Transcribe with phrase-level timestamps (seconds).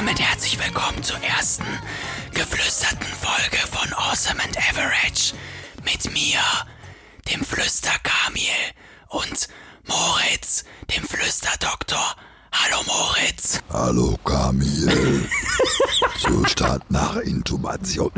[0.00, 1.66] Damit herzlich willkommen zur ersten
[2.32, 5.34] geflüsterten Folge von Awesome and Average.
[5.84, 6.38] Mit mir,
[7.30, 8.40] dem Flüster-Kamil
[9.08, 9.48] und
[9.86, 10.64] Moritz,
[10.96, 12.16] dem Flüsterdoktor.
[12.50, 13.60] Hallo Moritz.
[13.70, 15.28] Hallo Kamil.
[16.18, 18.10] Zustand nach Intubation.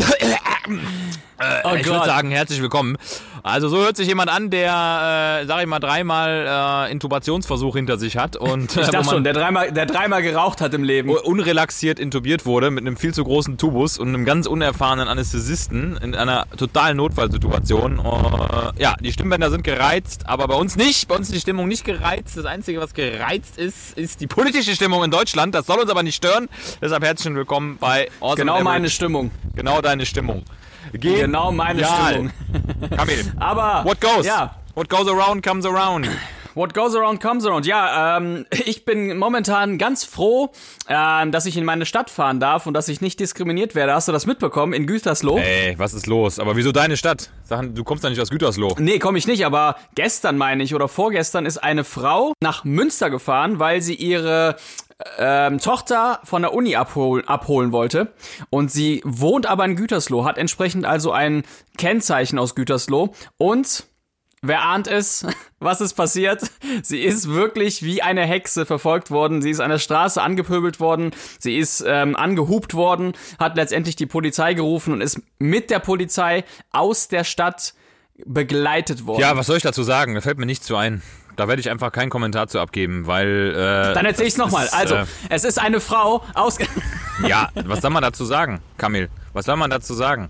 [1.65, 2.97] Oh ich würde sagen, herzlich willkommen.
[3.45, 7.99] Also so hört sich jemand an, der, äh, sag ich mal, dreimal äh, Intubationsversuch hinter
[7.99, 10.84] sich hat und Ich äh, wo dachte schon, der dreimal, der dreimal geraucht hat im
[10.84, 11.11] Leben.
[11.11, 16.15] unrelaxiert intubiert wurde mit einem viel zu großen Tubus und einem ganz unerfahrenen Anästhesisten in
[16.15, 17.99] einer totalen Notfallsituation.
[17.99, 21.09] Äh, ja, die Stimmbänder sind gereizt, aber bei uns nicht.
[21.09, 22.37] Bei uns ist die Stimmung nicht gereizt.
[22.37, 25.53] Das Einzige, was gereizt ist, ist die politische Stimmung in Deutschland.
[25.53, 26.49] Das soll uns aber nicht stören.
[26.81, 29.33] Deshalb herzlich willkommen bei Awesome Genau meine Stimmung.
[29.56, 30.45] Genau deine Stimmung.
[30.93, 32.12] Genau meine Genial.
[32.12, 32.33] Stimmung.
[32.97, 33.31] Kamil.
[33.38, 34.27] Aber What goes?
[34.27, 34.55] Ja.
[34.75, 36.08] What goes around comes around.
[36.55, 37.64] What goes around comes around.
[37.64, 40.50] Ja, ähm, ich bin momentan ganz froh,
[40.86, 43.94] ähm, dass ich in meine Stadt fahren darf und dass ich nicht diskriminiert werde.
[43.94, 45.38] Hast du das mitbekommen in Gütersloh?
[45.38, 46.38] Ey, was ist los?
[46.38, 47.30] Aber wieso deine Stadt?
[47.44, 48.75] Sachen, du kommst doch nicht aus Gütersloh.
[48.78, 53.08] Nee, komme ich nicht, aber gestern meine ich oder vorgestern ist eine Frau nach Münster
[53.08, 54.56] gefahren, weil sie ihre
[55.19, 58.12] ähm, Tochter von der Uni abhol abholen wollte.
[58.50, 61.44] Und sie wohnt aber in Gütersloh, hat entsprechend also ein
[61.78, 63.14] Kennzeichen aus Gütersloh.
[63.39, 63.86] Und
[64.42, 65.27] wer ahnt es,
[65.61, 66.42] was ist passiert?
[66.82, 69.43] Sie ist wirklich wie eine Hexe verfolgt worden.
[69.43, 71.12] Sie ist an der Straße angepöbelt worden.
[71.38, 76.44] Sie ist ähm, angehupt worden, hat letztendlich die Polizei gerufen und ist mit der Polizei
[76.71, 77.75] aus der Stadt
[78.25, 79.21] begleitet worden.
[79.21, 80.15] Ja, was soll ich dazu sagen?
[80.15, 81.03] Da fällt mir nichts zu ein.
[81.37, 83.53] Da werde ich einfach keinen Kommentar zu abgeben, weil.
[83.54, 84.66] Äh, Dann erzähle ich es das nochmal.
[84.66, 86.59] ist, Also, Äh, es ist eine Frau aus.
[87.26, 89.09] ja, was soll man dazu sagen, Kamil?
[89.32, 90.28] Was soll man dazu sagen?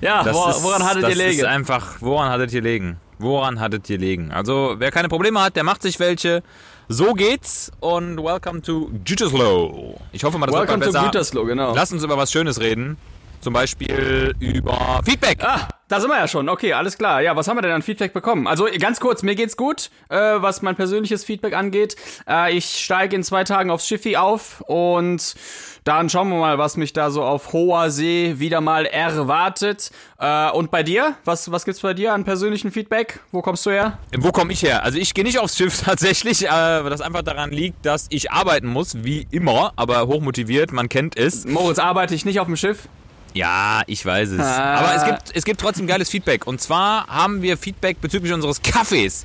[0.00, 1.46] ja, Das wo, ist, woran hattet das ihr ist legen?
[1.46, 2.98] einfach, woran hattet ihr legen?
[3.18, 4.32] Woran hattet ihr legen?
[4.32, 6.42] Also, wer keine Probleme hat, der macht sich welche.
[6.88, 9.98] So geht's und welcome to Gütersloh.
[10.10, 11.12] Ich hoffe mal, das Welcome wird to mal besser.
[11.12, 11.74] Gütersloh, genau.
[11.74, 12.98] Lass uns über was Schönes reden.
[13.42, 15.38] Zum Beispiel über Feedback.
[15.42, 16.48] Ah, da sind wir ja schon.
[16.48, 17.20] Okay, alles klar.
[17.22, 18.46] Ja, was haben wir denn an Feedback bekommen?
[18.46, 21.96] Also ganz kurz, mir geht's gut, äh, was mein persönliches Feedback angeht.
[22.28, 25.34] Äh, ich steige in zwei Tagen aufs Schiffi auf und
[25.82, 29.90] dann schauen wir mal, was mich da so auf hoher See wieder mal erwartet.
[30.20, 31.16] Äh, und bei dir?
[31.24, 33.18] Was, was gibt's bei dir an persönlichem Feedback?
[33.32, 33.98] Wo kommst du her?
[34.16, 34.84] Wo komme ich her?
[34.84, 38.68] Also ich gehe nicht aufs Schiff tatsächlich, äh, das einfach daran liegt, dass ich arbeiten
[38.68, 41.44] muss, wie immer, aber hochmotiviert, man kennt es.
[41.44, 42.88] Moritz, arbeite ich nicht auf dem Schiff?
[43.34, 44.40] Ja, ich weiß es.
[44.40, 44.74] Ah.
[44.76, 46.46] Aber es gibt, es gibt trotzdem geiles Feedback.
[46.46, 49.24] Und zwar haben wir Feedback bezüglich unseres Kaffees.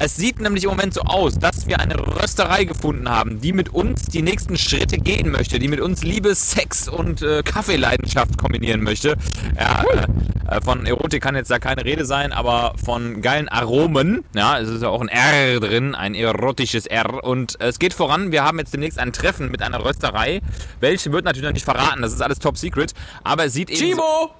[0.00, 3.70] Es sieht nämlich im Moment so aus, dass wir eine Rösterei gefunden haben, die mit
[3.70, 8.84] uns die nächsten Schritte gehen möchte, die mit uns Liebe, Sex und äh, Kaffeeleidenschaft kombinieren
[8.84, 9.16] möchte.
[9.58, 14.22] Ja, äh, äh, von Erotik kann jetzt da keine Rede sein, aber von geilen Aromen.
[14.36, 17.24] Ja, es ist ja auch ein R drin, ein erotisches R.
[17.24, 18.30] Und es geht voran.
[18.30, 20.42] Wir haben jetzt demnächst ein Treffen mit einer Rösterei.
[20.78, 22.02] Welche wird natürlich noch nicht verraten.
[22.02, 22.94] Das ist alles top secret.
[23.24, 23.80] Aber es sieht eben.
[23.80, 24.30] So Chibo!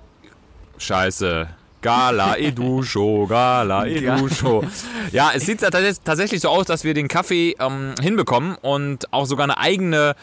[0.78, 1.48] Scheiße.
[1.80, 4.64] Gala Edusho, Gala Edusho.
[5.12, 9.26] Ja, es sieht tats- tatsächlich so aus, dass wir den Kaffee ähm, hinbekommen und auch
[9.26, 10.14] sogar eine eigene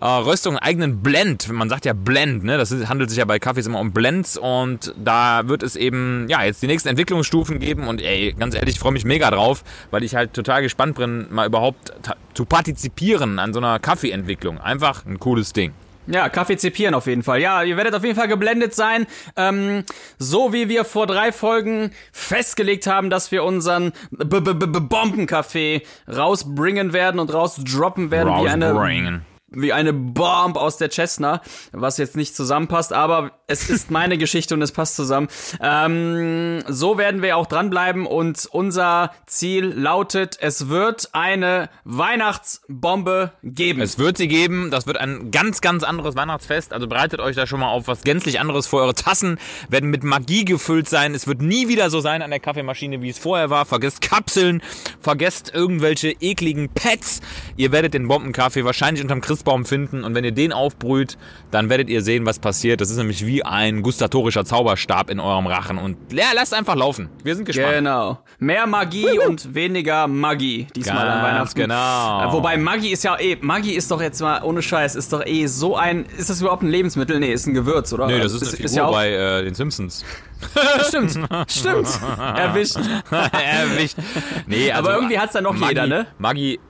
[0.00, 1.48] äh, Röstung, einen eigenen Blend.
[1.52, 2.58] Man sagt ja Blend, ne?
[2.58, 6.42] Das handelt sich ja bei Kaffees immer um Blends und da wird es eben, ja,
[6.42, 10.02] jetzt die nächsten Entwicklungsstufen geben und ey, ganz ehrlich, ich freue mich mega drauf, weil
[10.02, 11.92] ich halt total gespannt bin, mal überhaupt
[12.34, 14.58] zu partizipieren an so einer Kaffeeentwicklung.
[14.60, 15.72] Einfach ein cooles Ding.
[16.06, 17.40] Ja, Kaffee zipieren auf jeden Fall.
[17.40, 19.06] Ja, ihr werdet auf jeden Fall geblendet sein.
[19.36, 19.84] Ähm,
[20.18, 25.82] so wie wir vor drei Folgen festgelegt haben, dass wir unseren B -B -B Bombenkaffee
[26.08, 29.33] rausbringen werden und rausdroppen werden wie eine Rausbringen.
[29.56, 31.40] Wie eine Bomb aus der Cessna,
[31.72, 35.28] was jetzt nicht zusammenpasst, aber es ist meine Geschichte und es passt zusammen.
[35.60, 43.80] Ähm, so werden wir auch dranbleiben und unser Ziel lautet, es wird eine Weihnachtsbombe geben.
[43.80, 44.70] Es wird sie geben.
[44.70, 46.72] Das wird ein ganz, ganz anderes Weihnachtsfest.
[46.72, 48.82] Also bereitet euch da schon mal auf was gänzlich anderes vor.
[48.82, 51.14] Eure Tassen werden mit Magie gefüllt sein.
[51.14, 53.66] Es wird nie wieder so sein an der Kaffeemaschine, wie es vorher war.
[53.66, 54.62] Vergesst Kapseln,
[55.00, 57.20] vergesst irgendwelche ekligen Pads.
[57.56, 61.18] Ihr werdet den Bombenkaffee wahrscheinlich unterm Christbaum Christbaum finden und wenn ihr den aufbrüht,
[61.50, 62.80] dann werdet ihr sehen, was passiert.
[62.80, 67.10] Das ist nämlich wie ein gustatorischer Zauberstab in eurem Rachen und ja, lasst einfach laufen.
[67.22, 67.74] Wir sind gespannt.
[67.74, 68.18] Genau.
[68.38, 71.24] Mehr Magie und weniger Magie diesmal an Ganz
[71.54, 71.60] Weihnachten.
[71.60, 72.28] genau.
[72.28, 75.24] Äh, Wobei Maggi ist ja eh, Maggi ist doch jetzt mal ohne Scheiß, ist doch
[75.24, 77.20] eh so ein, ist das überhaupt ein Lebensmittel?
[77.20, 78.06] Nee, ist ein Gewürz, oder?
[78.06, 80.04] Nee, das ist eine Figur ja auch, bei äh, den Simpsons.
[80.88, 81.18] Stimmt,
[81.48, 81.88] stimmt.
[82.36, 82.76] Erwischt.
[83.10, 83.96] Erwischt.
[84.46, 86.06] Nee, also, Aber irgendwie hat's dann noch Maggi, jeder, ne?
[86.18, 86.60] Maggi,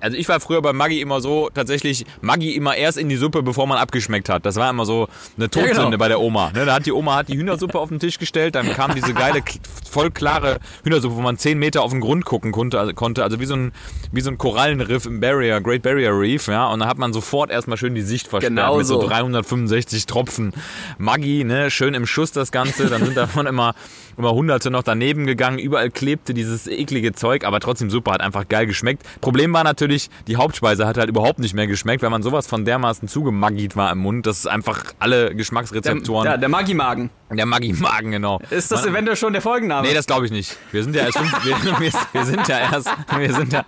[0.00, 3.42] also ich war früher bei Maggi immer so, tatsächlich Maggi immer erst in die Suppe,
[3.42, 4.46] bevor man abgeschmeckt hat.
[4.46, 5.98] Das war immer so eine Todsünde genau.
[5.98, 6.50] bei der Oma.
[6.54, 9.12] Ne, da hat die Oma hat die Hühnersuppe auf den Tisch gestellt, dann kam diese
[9.14, 9.42] geile,
[9.90, 13.40] voll klare Hühnersuppe, wo man 10 Meter auf den Grund gucken konnte, also, konnte, also
[13.40, 13.72] wie so ein,
[14.12, 17.50] wie so ein Korallenriff im Barrier, Great Barrier Reef, ja, und dann hat man sofort
[17.50, 19.08] erstmal schön die Sicht verstärkt Genau mit so so.
[19.08, 20.52] 365 Tropfen
[20.98, 23.74] Maggi, ne, schön im Schuss das Ganze, dann sind davon immer
[24.16, 28.48] immer hunderte noch daneben gegangen, überall klebte dieses eklige Zeug, aber trotzdem super, hat einfach
[28.48, 29.02] geil geschmeckt.
[29.20, 32.64] Problem war natürlich, die Hauptspeise hat halt überhaupt nicht mehr geschmeckt, weil man sowas von
[32.64, 37.10] dermaßen zugemaggiet war im Mund, dass einfach alle Der, Geschmacksrezeptoren, der, der Maggi-Magen.
[37.30, 38.40] der, Maggi-Magen, genau.
[38.50, 39.86] Ist das Man- eventuell schon der Folgenname?
[39.88, 40.56] Nee, das glaube ich nicht.
[40.72, 43.64] Wir sind ja erst fünf, wir, wir, wir sind ja erst, wir sind ja,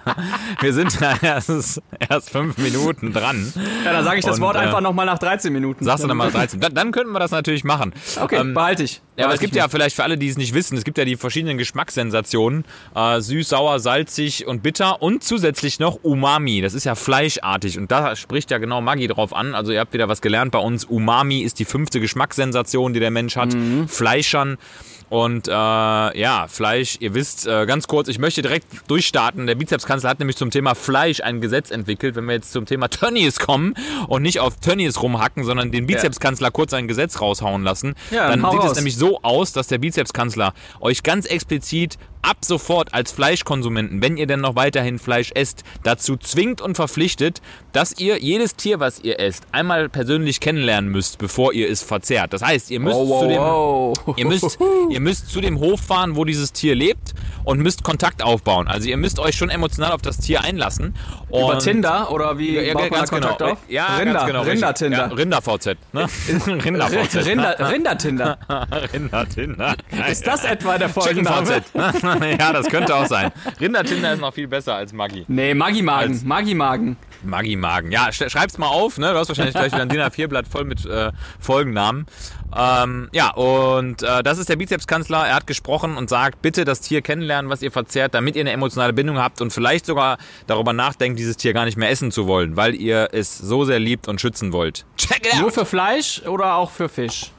[0.61, 3.53] wir sind ja erst, erst fünf Minuten dran.
[3.85, 5.85] ja, dann sage ich das Und, Wort äh, einfach nochmal nach 13 Minuten.
[5.85, 6.61] Sagst du dann mal 13.
[6.61, 7.93] Dann, dann könnten wir das natürlich machen.
[8.21, 9.03] Okay, Ähm, behalte ich.
[9.17, 11.05] Ja, aber es gibt ja vielleicht für alle, die es nicht wissen, es gibt ja
[11.05, 12.65] die verschiedenen Geschmackssensationen.
[12.95, 16.61] Äh, süß, sauer, salzig und bitter und zusätzlich noch Umami.
[16.63, 19.55] Das ist ja fleischartig und da spricht ja genau Maggi drauf an.
[19.55, 20.85] Also ihr habt wieder was gelernt bei uns.
[20.85, 23.55] Umami ist die fünfte Geschmackssensation, die der Mensch hat.
[23.87, 24.57] Fleischern.
[25.11, 29.47] Und äh, ja, Fleisch, ihr wisst, äh, ganz kurz, ich möchte direkt durchstarten.
[29.47, 32.15] Der Bizepskanzler hat nämlich zum Thema Fleisch ein Gesetz entwickelt.
[32.17, 33.75] Wenn wir jetzt zum Thema Tönnies kommen
[34.09, 38.43] und nicht auf Tönnies rumhacken, sondern den Bizepskanzler kurz ein Gesetz raushauen lassen, Ja, dann
[38.43, 43.13] hau sieht es nämlich so aus, dass der Bizepskanzler euch ganz explizit ab sofort als
[43.13, 47.41] Fleischkonsumenten, wenn ihr denn noch weiterhin Fleisch esst, dazu zwingt und verpflichtet,
[47.73, 52.33] dass ihr jedes Tier, was ihr esst, einmal persönlich kennenlernen müsst, bevor ihr es verzehrt.
[52.33, 54.17] Das heißt, ihr müsst Oh, zu dem wow.
[54.17, 54.59] Ihr müsst,
[54.91, 57.15] ihr müsst zu dem Hof fahren, wo dieses Tier lebt
[57.45, 58.69] und müsst Kontakt aufbauen.
[58.69, 60.95] Also ihr müsst euch schon emotional auf das Tier einlassen.
[61.31, 63.51] Und Über Tinder oder wie Ja, ja, baut man da Kontakt genau.
[63.53, 63.59] auf?
[63.69, 64.39] Ja, Rinder, genau.
[64.41, 64.55] richtig.
[64.55, 64.99] Rinder-Tinder.
[64.99, 65.77] Ja, Rinder-VZ.
[65.93, 66.07] Ne?
[66.65, 67.15] Rinder-VZ.
[67.27, 68.39] Rinder, Rinder-Tinder.
[68.95, 69.75] Rinder-Tinder.
[70.11, 71.47] Ist das etwa der Folgenname?
[71.47, 71.73] VZ.
[72.39, 73.31] ja, das könnte auch sein.
[73.61, 75.25] Rinder-Tinder ist noch viel besser als Maggi.
[75.29, 76.13] Nee, Maggi-Magen.
[76.15, 76.97] Als- Maggi-Magen.
[77.25, 77.91] Maggi-Magen.
[77.91, 79.13] Ja, sch- schreib's mal auf, ne?
[79.13, 81.11] Du hast wahrscheinlich gleich wieder ein DIN A4-Blatt voll mit äh,
[81.41, 82.07] Folgennamen.
[82.57, 85.27] Ähm, ja, und äh, das ist der Bizepskanzler.
[85.27, 88.53] Er hat gesprochen und sagt, bitte das Tier kennenlernen, was ihr verzehrt, damit ihr eine
[88.53, 90.17] emotionale Bindung habt und vielleicht sogar
[90.47, 93.79] darüber nachdenkt, dieses Tier gar nicht mehr essen zu wollen, weil ihr es so sehr
[93.79, 94.87] liebt und schützen wollt.
[94.97, 95.55] Check it Nur out!
[95.55, 97.33] für Fleisch oder auch für Fisch?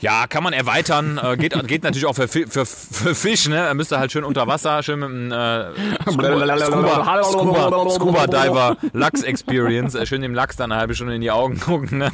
[0.00, 1.20] Ja, kann man erweitern.
[1.22, 3.56] Äh, geht, geht natürlich auch für, für, für Fisch, ne?
[3.56, 8.76] Er müsste halt schön unter Wasser, schön mit einem äh, Scuba, Scuba, Scuba, Scuba Diver
[8.92, 9.94] Lachs Experience.
[9.94, 11.98] Äh, schön dem Lachs dann eine halbe Stunde in die Augen gucken.
[11.98, 12.10] Ne?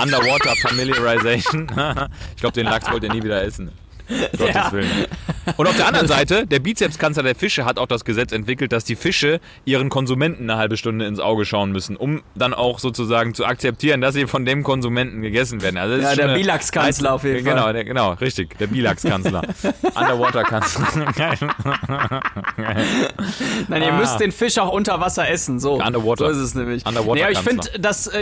[0.00, 1.66] Underwater Familiarization.
[2.36, 3.72] ich glaube, den Lachs wollt ihr nie wieder essen.
[4.08, 4.72] Gottes Ja.
[4.72, 4.90] Willen.
[5.56, 8.84] Und auf der anderen Seite, der Bizepskanzler der Fische hat auch das Gesetz entwickelt, dass
[8.84, 13.34] die Fische ihren Konsumenten eine halbe Stunde ins Auge schauen müssen, um dann auch sozusagen
[13.34, 15.76] zu akzeptieren, dass sie von dem Konsumenten gegessen werden.
[15.76, 17.72] Also Ja, der Bilax-Kanzler auf jeden genau, Fall.
[17.72, 19.42] Der, genau, richtig, der Bilax-Kanzler.
[19.94, 20.86] Underwater-Kanzler.
[23.68, 23.98] Nein, ihr Ah.
[23.98, 25.60] müsst den Fisch auch unter Wasser essen.
[25.60, 26.26] So, Underwater.
[26.26, 26.84] so ist es nämlich.
[26.86, 27.68] Underwater ja, ich finde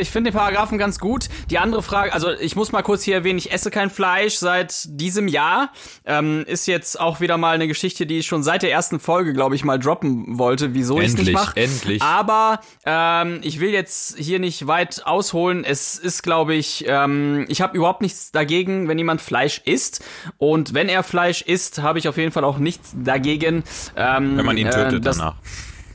[0.04, 1.28] finde den Paragraphen ganz gut.
[1.50, 4.74] Die andere Frage, also ich muss mal kurz hier erwähnen, ich esse kein Fleisch seit
[4.88, 5.70] diesem Jahr.
[6.04, 9.32] Ähm, ist jetzt auch wieder mal eine Geschichte, die ich schon seit der ersten Folge,
[9.32, 11.56] glaube ich, mal droppen wollte, wieso ich es nicht Endlich, mache.
[11.60, 12.02] endlich.
[12.02, 15.64] Aber ähm, ich will jetzt hier nicht weit ausholen.
[15.64, 20.04] Es ist, glaube ich, ähm, ich habe überhaupt nichts dagegen, wenn jemand Fleisch isst.
[20.38, 23.64] Und wenn er Fleisch isst, habe ich auf jeden Fall auch nichts dagegen.
[23.96, 25.36] Ähm, Wenn man ihn tötet äh, danach.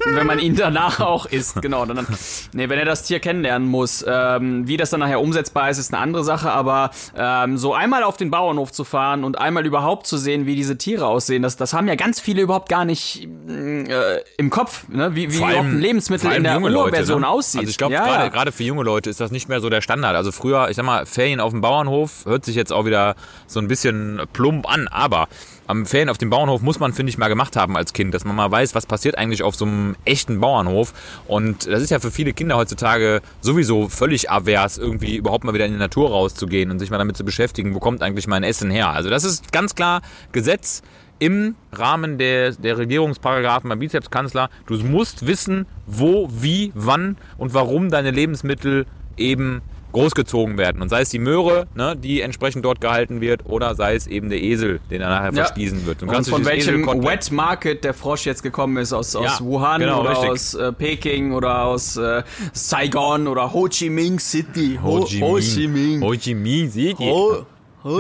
[0.06, 1.86] Wenn man ihn danach auch isst, genau.
[1.86, 2.08] Dann,
[2.54, 4.04] nee, wenn er das Tier kennenlernen muss.
[4.08, 8.04] Ähm, wie das dann nachher umsetzbar ist, ist eine andere Sache, aber ähm, so einmal
[8.04, 11.58] auf den Bauernhof zu fahren und einmal überhaupt zu sehen, wie diese Tiere aussehen, das,
[11.58, 15.16] das haben ja ganz viele überhaupt gar nicht äh, im Kopf, ne?
[15.16, 17.28] wie, wie allem- ein Lebensmittel in der Urversion ne?
[17.28, 17.62] aussieht.
[17.62, 18.30] Also ich glaube, ja, gerade ja.
[18.30, 20.16] gerade für junge Leute ist das nicht mehr so der Standard.
[20.16, 23.16] Also früher, ich sag mal, Ferien auf dem Bauernhof hört sich jetzt auch wieder
[23.48, 25.28] so ein bisschen plump an, aber
[25.70, 28.26] am Ferien auf dem Bauernhof muss man, finde ich, mal gemacht haben als Kind, dass
[28.26, 30.94] man mal weiß, was passiert eigentlich auf so einem echten Bauernhof.
[31.28, 35.68] Und das ist ja für viele Kinder heutzutage sowieso völlig avers, irgendwie überhaupt mal wieder
[35.68, 38.72] in die Natur rauszugehen und sich mal damit zu beschäftigen, wo kommt eigentlich mein Essen
[38.72, 38.90] her.
[38.90, 40.82] Also das ist ganz klar Gesetz
[41.20, 44.50] im Rahmen der, der Regierungsparagraphen beim Bizepskanzler.
[44.66, 49.62] Du musst wissen, wo, wie, wann und warum deine Lebensmittel eben
[49.92, 50.82] großgezogen werden.
[50.82, 54.30] Und sei es die Möhre, ne, die entsprechend dort gehalten wird, oder sei es eben
[54.30, 55.44] der Esel, den er nachher Ja.
[55.46, 56.02] verspießen wird.
[56.04, 59.82] Und kannst von welchem Wet Market der Frosch jetzt gekommen ist, aus, aus Ja, Wuhan
[59.82, 60.30] genau, oder richtig.
[60.30, 64.80] aus äh, Peking oder aus äh, Saigon oder Ho Chi Minh City.
[64.82, 66.02] Ho Chi Ho Chi Minh.
[66.02, 66.98] Ho Chi Minh, ihr?
[66.98, 67.46] Ho,
[67.84, 68.00] Ho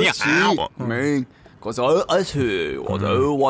[1.61, 2.77] Ja, Chi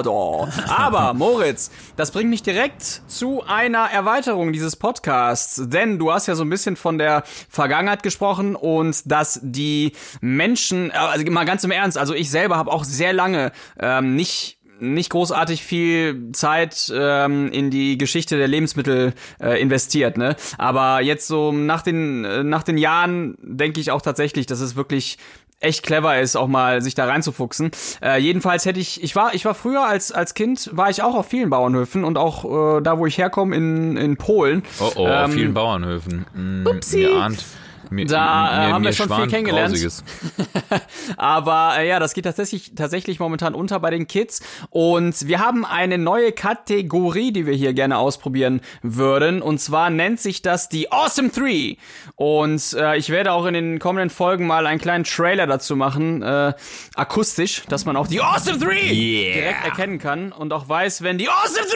[0.08, 0.46] au.
[0.46, 0.54] Minh.
[0.68, 6.34] Aber Moritz, das bringt mich direkt zu einer Erweiterung dieses Podcasts, denn du hast ja
[6.34, 11.64] so ein bisschen von der Vergangenheit gesprochen und dass die Menschen, äh, also mal ganz
[11.64, 16.90] im Ernst, also ich selber habe auch sehr lange ähm, nicht nicht großartig viel Zeit
[16.96, 20.38] ähm, in die Geschichte der Lebensmittel äh, investiert, ne?
[20.58, 24.78] Aber jetzt so nach den äh, nach den Jahren denke ich auch tatsächlich, dass es
[24.78, 25.18] wirklich
[25.60, 27.72] echt clever ist, auch mal sich da reinzufuchsen.
[28.02, 31.16] Äh, jedenfalls hätte ich, ich war, ich war früher als als Kind war ich auch
[31.16, 34.64] auf vielen Bauernhöfen und auch äh, da, wo ich herkomme in in Polen.
[34.80, 36.26] Oh oh, auf Ähm, vielen Bauernhöfen.
[36.34, 37.06] Mm, Upsi.
[37.08, 37.44] Ahnt.
[37.90, 39.78] Mir, Da, äh, mir, haben wir schon viel kennengelernt.
[41.18, 44.42] Aber äh, ja, das geht tatsächlich, tatsächlich momentan unter bei den Kids.
[44.70, 49.42] Und wir haben eine neue Kategorie, die wir hier gerne ausprobieren würden.
[49.42, 51.78] Und zwar nennt sich das die Awesome 3.
[52.16, 56.22] Und äh, ich werde auch in den kommenden Folgen mal einen kleinen Trailer dazu machen,
[56.22, 56.54] äh,
[56.96, 59.34] akustisch, dass man auch die Awesome 3 Yeah.
[59.34, 61.68] direkt erkennen kann und auch weiß, wenn die Awesome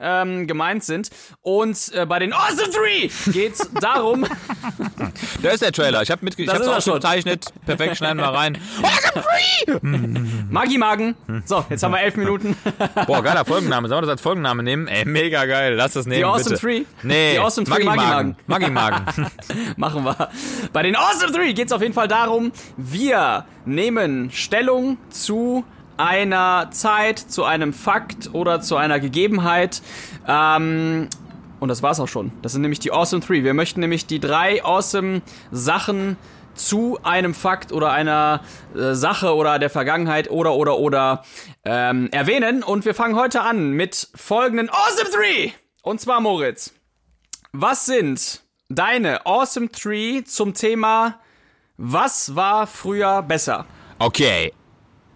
[0.00, 1.10] 3 ähm, gemeint sind.
[1.42, 4.26] Und äh, bei den Awesome 3 geht's darum,
[5.42, 6.02] Da ist der Trailer.
[6.02, 6.92] Ich habe mitge ich Das hab's er schon.
[6.94, 7.52] aufgezeichnet.
[7.66, 8.58] Perfekt, schneiden wir rein.
[10.50, 11.14] Maggi-Magen.
[11.44, 12.56] So, jetzt haben wir elf Minuten.
[13.06, 13.88] Boah, geiler Folgenname.
[13.88, 14.88] Sollen wir das als Folgenname nehmen?
[14.88, 15.74] Ey, mega geil.
[15.74, 16.60] Lass das nehmen, Die Awesome bitte.
[16.60, 16.82] Three?
[17.02, 18.36] Nee, Die Awesome Three Maggi-Magen.
[18.46, 19.04] Maggi-Magen.
[19.76, 20.28] Machen wir.
[20.72, 25.64] Bei den Awesome 3 geht es auf jeden Fall darum, wir nehmen Stellung zu
[25.96, 29.82] einer Zeit, zu einem Fakt oder zu einer Gegebenheit.
[30.26, 31.08] Ähm,
[31.62, 32.32] und das war's auch schon.
[32.42, 33.44] Das sind nämlich die Awesome 3.
[33.44, 36.16] Wir möchten nämlich die drei awesome Sachen
[36.54, 38.42] zu einem Fakt oder einer
[38.74, 41.22] äh, Sache oder der Vergangenheit oder oder oder
[41.64, 42.64] ähm, erwähnen.
[42.64, 45.54] Und wir fangen heute an mit folgenden Awesome 3.
[45.82, 46.74] Und zwar Moritz.
[47.52, 51.20] Was sind deine Awesome Tree zum Thema
[51.76, 53.66] Was war früher besser?
[54.00, 54.52] Okay.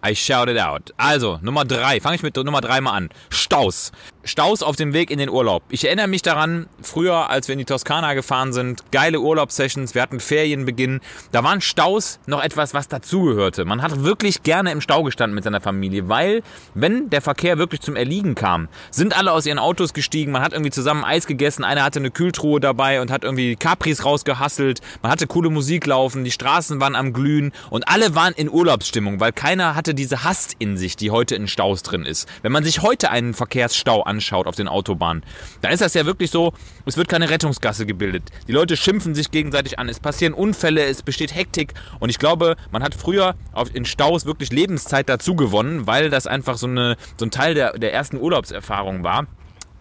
[0.05, 0.93] I shout it out.
[0.95, 1.99] Also, Nummer drei.
[1.99, 3.09] Fange ich mit Nummer drei mal an.
[3.29, 3.91] Staus.
[4.27, 5.63] Staus auf dem Weg in den Urlaub.
[5.69, 10.01] Ich erinnere mich daran, früher, als wir in die Toskana gefahren sind, geile Urlaubssessions, wir
[10.01, 10.99] hatten Ferienbeginn.
[11.31, 13.63] Da waren Staus noch etwas, was dazugehörte.
[13.65, 16.43] Man hat wirklich gerne im Stau gestanden mit seiner Familie, weil,
[16.73, 20.51] wenn der Verkehr wirklich zum Erliegen kam, sind alle aus ihren Autos gestiegen, man hat
[20.51, 25.11] irgendwie zusammen Eis gegessen, einer hatte eine Kühltruhe dabei und hat irgendwie Capris rausgehasselt, man
[25.11, 29.31] hatte coole Musik laufen, die Straßen waren am Glühen und alle waren in Urlaubsstimmung, weil
[29.31, 32.27] keiner hatte diese Hast in sich, die heute in Staus drin ist.
[32.41, 34.16] Wenn man sich heute einen Verkehrsstau anschaut
[34.47, 35.23] auf den Autobahnen,
[35.61, 36.53] dann ist das ja wirklich so,
[36.85, 38.23] es wird keine Rettungsgasse gebildet.
[38.47, 42.55] Die Leute schimpfen sich gegenseitig an, es passieren Unfälle, es besteht Hektik und ich glaube,
[42.71, 46.97] man hat früher auf, in Staus wirklich Lebenszeit dazu gewonnen, weil das einfach so, eine,
[47.17, 49.27] so ein Teil der, der ersten Urlaubserfahrung war.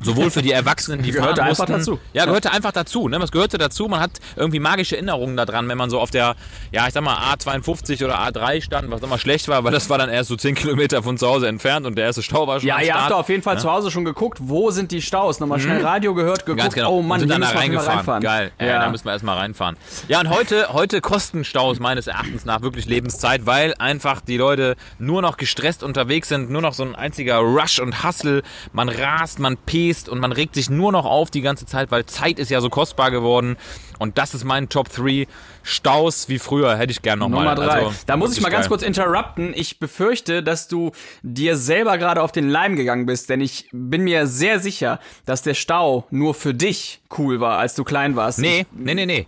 [0.00, 1.92] Sowohl für die Erwachsenen, die Gehörte fahren einfach mussten.
[1.94, 2.00] dazu.
[2.12, 3.08] Ja, gehörte einfach dazu.
[3.08, 3.18] Ne?
[3.20, 3.86] Was gehörte dazu?
[3.88, 6.36] Man hat irgendwie magische Erinnerungen daran, wenn man so auf der,
[6.70, 9.96] ja, ich sag mal, A52 oder A3 stand, was immer schlecht war, weil das war
[9.98, 12.68] dann erst so 10 Kilometer von zu Hause entfernt und der erste Stau war schon
[12.68, 15.40] Ja, ihr habt da auf jeden Fall zu Hause schon geguckt, wo sind die Staus?
[15.40, 16.92] Nochmal schnell Radio gehört, geguckt, Ganz genau.
[16.92, 17.96] oh Mann, und sind da reingefahren.
[17.96, 18.22] reinfahren.
[18.22, 18.52] Geil.
[18.60, 19.76] Ja, da müssen wir erstmal reinfahren.
[20.08, 24.76] Ja, und heute, heute kosten Staus meines Erachtens nach wirklich Lebenszeit, weil einfach die Leute
[24.98, 28.42] nur noch gestresst unterwegs sind, nur noch so ein einziger Rush und Hustle.
[28.72, 32.06] Man rast, man pest und man regt sich nur noch auf die ganze Zeit, weil
[32.06, 33.56] Zeit ist ja so kostbar geworden.
[33.98, 35.26] Und das ist mein Top 3.
[35.62, 37.40] Staus wie früher hätte ich gern nochmal.
[37.40, 37.86] Nummer drei.
[37.86, 38.68] Also, da muss ich mal ganz geil.
[38.68, 39.52] kurz interrupten.
[39.54, 44.04] Ich befürchte, dass du dir selber gerade auf den Leim gegangen bist, denn ich bin
[44.04, 48.38] mir sehr sicher, dass der Stau nur für dich cool war, als du klein warst.
[48.38, 49.26] Nee, nee, nee, nee.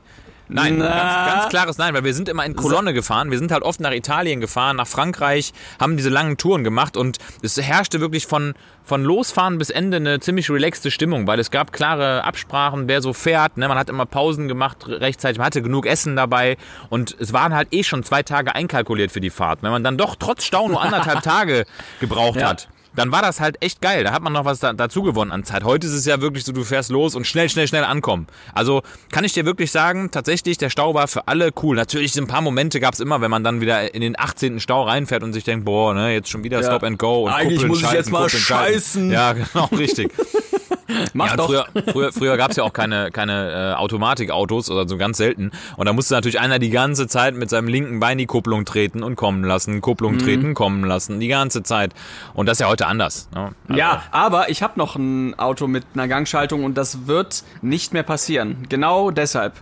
[0.49, 3.31] Nein, ganz, ganz klares Nein, weil wir sind immer in Kolonne gefahren.
[3.31, 7.19] Wir sind halt oft nach Italien gefahren, nach Frankreich, haben diese langen Touren gemacht und
[7.43, 11.73] es herrschte wirklich von, von Losfahren bis Ende eine ziemlich relaxte Stimmung, weil es gab
[11.73, 13.57] klare Absprachen, wer so fährt.
[13.59, 13.69] Ne?
[13.69, 16.57] Man hat immer Pausen gemacht rechtzeitig, man hatte genug Essen dabei
[16.89, 19.63] und es waren halt eh schon zwei Tage einkalkuliert für die Fahrt.
[19.63, 21.67] Wenn man dann doch trotz Stau nur anderthalb Tage
[22.01, 22.49] gebraucht Ja.
[22.49, 24.05] hat, dann war das halt echt geil.
[24.05, 25.63] Da hat man noch was da, dazu gewonnen an Zeit.
[25.63, 28.27] Heute ist es ja wirklich so, du fährst los und schnell, schnell, schnell ankommen.
[28.53, 31.77] Also kann ich dir wirklich sagen, tatsächlich, der Stau war für alle cool.
[31.77, 34.59] Natürlich, ein paar Momente gab es immer, wenn man dann wieder in den 18.
[34.59, 37.27] Stau reinfährt und sich denkt, boah, ne, jetzt schon wieder Stop and Go.
[37.27, 39.11] Und Eigentlich Kuppeln muss ich jetzt mal scheißen.
[39.11, 40.13] Ja, genau, richtig.
[41.13, 41.47] Mach Ja, doch.
[41.47, 45.51] früher, früher, früher gab es ja auch keine, keine äh, Automatikautos oder so ganz selten.
[45.77, 49.03] Und da musste natürlich einer die ganze Zeit mit seinem linken Bein die Kupplung treten
[49.03, 50.19] und kommen lassen, Kupplung Mhm.
[50.19, 51.93] treten, kommen lassen, die ganze Zeit.
[52.35, 53.29] Und das ist ja heute anders.
[53.35, 53.53] Ne?
[53.69, 57.93] Also, Ja, aber ich habe noch ein Auto mit einer Gangschaltung und das wird nicht
[57.93, 58.67] mehr passieren.
[58.69, 59.55] Genau deshalb.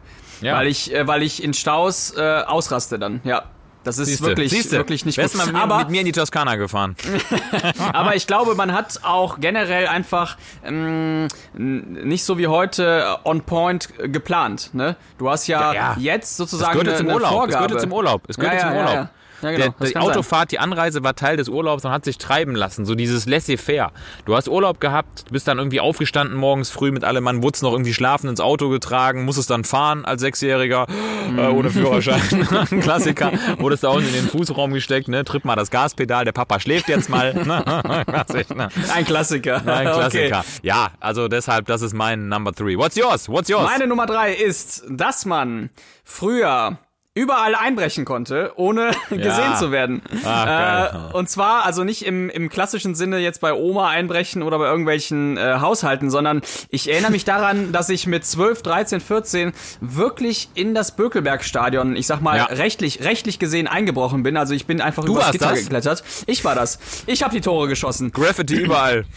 [0.42, 0.56] Ja.
[0.56, 3.20] Weil ich, äh, weil ich in Staus äh, ausraste dann.
[3.24, 3.42] Ja.
[3.86, 4.76] Das ist Siehste, wirklich, siehste.
[4.78, 5.52] wirklich nicht Wärst gut.
[5.52, 6.96] mal aber, mit mir in die Toskana gefahren.
[7.92, 13.42] aber ich glaube, man hat auch generell einfach ähm, nicht so wie heute äh, on
[13.42, 14.70] point äh, geplant.
[14.72, 14.96] Ne?
[15.18, 15.96] Du hast ja, Ja, ja.
[15.98, 17.20] jetzt sozusagen eine, zum eine.
[17.20, 17.52] Vorgabe.
[17.52, 18.22] Es gehört zum Urlaub.
[18.26, 19.08] Es gehört Ja, zum Urlaub.
[19.42, 19.50] Ja.
[19.50, 20.12] Genau, Der, das die kann sein.
[20.12, 22.84] Autofahrt, die Anreise war Teil des Urlaubs und hat sich treiben lassen.
[22.84, 23.92] So dieses laissez-faire.
[24.24, 27.72] Du hast Urlaub gehabt, bist dann irgendwie aufgestanden morgens früh mit allem Mann, wurdest noch
[27.72, 30.86] irgendwie schlafen ins Auto getragen, musstest dann fahren als Sechsjähriger
[31.36, 32.20] äh, ohne Führerschein.
[32.70, 33.32] Ein Klassiker.
[33.58, 35.24] Wurdest da unten in den Fußraum gesteckt, ne?
[35.24, 37.34] tritt mal das Gaspedal, der Papa schläft jetzt mal.
[37.34, 37.64] Ne?
[38.56, 38.68] Ne?
[38.94, 39.56] Ein Klassiker.
[39.66, 40.38] Ein Klassiker.
[40.40, 40.48] Okay.
[40.62, 42.76] Ja, also deshalb, das ist mein Number three.
[42.76, 43.28] What's yours?
[43.28, 43.64] What's yours?
[43.64, 45.70] Meine Nummer drei ist, dass man
[46.04, 46.78] früher
[47.16, 50.02] überall einbrechen konnte, ohne gesehen zu werden.
[50.24, 54.58] Ach, äh, und zwar also nicht im, im klassischen Sinne jetzt bei Oma einbrechen oder
[54.58, 59.52] bei irgendwelchen äh, Haushalten, sondern ich erinnere mich daran, dass ich mit 12, 13, 14
[59.80, 62.44] wirklich in das Bökelbergstadion, ich sag mal Ja.
[62.44, 64.36] rechtlich rechtlich gesehen eingebrochen bin.
[64.36, 65.60] Also ich bin einfach Du übers Gitter das?
[65.60, 66.04] geklettert.
[66.26, 66.78] Ich war das.
[67.06, 68.12] Ich habe die Tore geschossen.
[68.12, 69.04] Graffiti überall.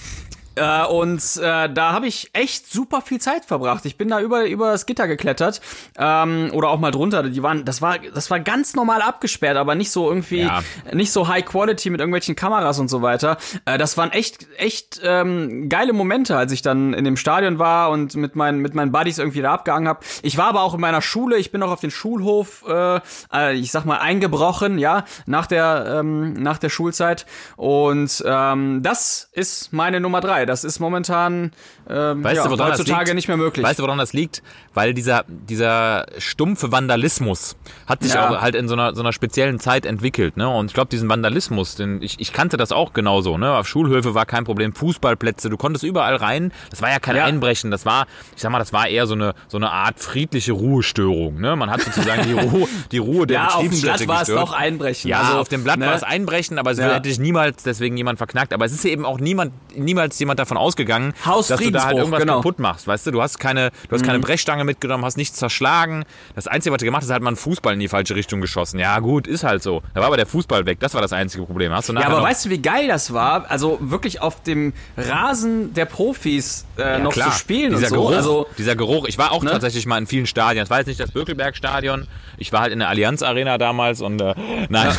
[0.59, 3.85] Äh, und äh, da habe ich echt super viel Zeit verbracht.
[3.85, 5.61] Ich bin da über über das Gitter geklettert
[5.97, 7.23] ähm, oder auch mal drunter.
[7.23, 10.61] Die waren, das war das war ganz normal abgesperrt, aber nicht so irgendwie Ja.
[10.93, 13.37] nicht so High Quality mit irgendwelchen Kameras und so weiter.
[13.65, 17.89] Äh, das waren echt echt ähm, geile Momente, als ich dann in dem Stadion war
[17.91, 20.01] und mit meinen mit meinen Buddies irgendwie da abgehangen habe.
[20.23, 21.37] Ich war aber auch in meiner Schule.
[21.37, 22.99] Ich bin auch auf den Schulhof, äh,
[23.33, 27.25] äh, ich sag mal eingebrochen, ja, nach der ähm, nach der Schulzeit.
[27.55, 30.45] Und ähm, das ist meine Nummer drei.
[30.49, 31.51] Das ist momentan
[31.89, 33.15] ähm, Weißt ja, du, woran das heutzutage liegt?
[33.15, 33.65] nicht mehr möglich.
[33.65, 34.43] Weißt du, woran das liegt?
[34.73, 37.55] Weil dieser, dieser stumpfe Vandalismus
[37.87, 38.29] hat sich Ja.
[38.29, 40.37] auch halt in so einer, so einer speziellen Zeit entwickelt.
[40.37, 40.47] Ne?
[40.47, 43.37] Und ich glaube, diesen Vandalismus, den, ich, ich kannte das auch genauso.
[43.37, 43.51] Ne?
[43.53, 46.51] Auf Schulhöfe war kein Problem, Fußballplätze, du konntest überall rein.
[46.69, 47.25] Das war ja kein Ja.
[47.25, 48.05] Einbrechen, das war,
[48.35, 51.39] ich sag mal, das war eher so eine, so eine Art friedliche Ruhestörung.
[51.41, 51.55] Ne?
[51.55, 54.53] Man hat sozusagen die Ruhe, die Ruhe der ja, auf dem Blatt war es noch
[54.53, 55.09] Einbrechen.
[55.09, 55.87] Ja, also, auf dem Blatt ne?
[55.87, 56.93] war es Einbrechen, aber es Ja.
[56.93, 58.53] hätte sich niemals deswegen jemand verknackt.
[58.53, 62.19] Aber es ist eben auch niemand, niemals jemand davon ausgegangen, dass du da halt irgendwas
[62.21, 62.35] genau.
[62.37, 62.87] kaputt machst.
[62.87, 66.05] Weißt du, du hast keine, du hast keine Brechstange mitgenommen, hast nichts zerschlagen.
[66.35, 68.79] Das Einzige, was du gemacht hast, hat mal einen Fußball in die falsche Richtung geschossen.
[68.79, 69.81] Ja, gut, ist halt so.
[69.93, 70.79] Da war aber der Fußball weg.
[70.79, 71.71] Das war das einzige Problem.
[71.71, 73.49] Hast du Ja, aber weißt du, wie geil das war?
[73.49, 77.31] Also wirklich auf dem Rasen der Profis äh, Ja, noch klar.
[77.31, 77.95] zu spielen dieser und so.
[77.95, 79.05] Geruch, Also dieser Geruch.
[79.07, 79.51] Ich war auch Ne?
[79.51, 80.63] tatsächlich mal in vielen Stadien.
[80.63, 82.07] Es war jetzt nicht das Bökelberg-Stadion.
[82.37, 84.33] Ich war halt in der Allianz Arena damals und äh,
[84.69, 84.91] nein,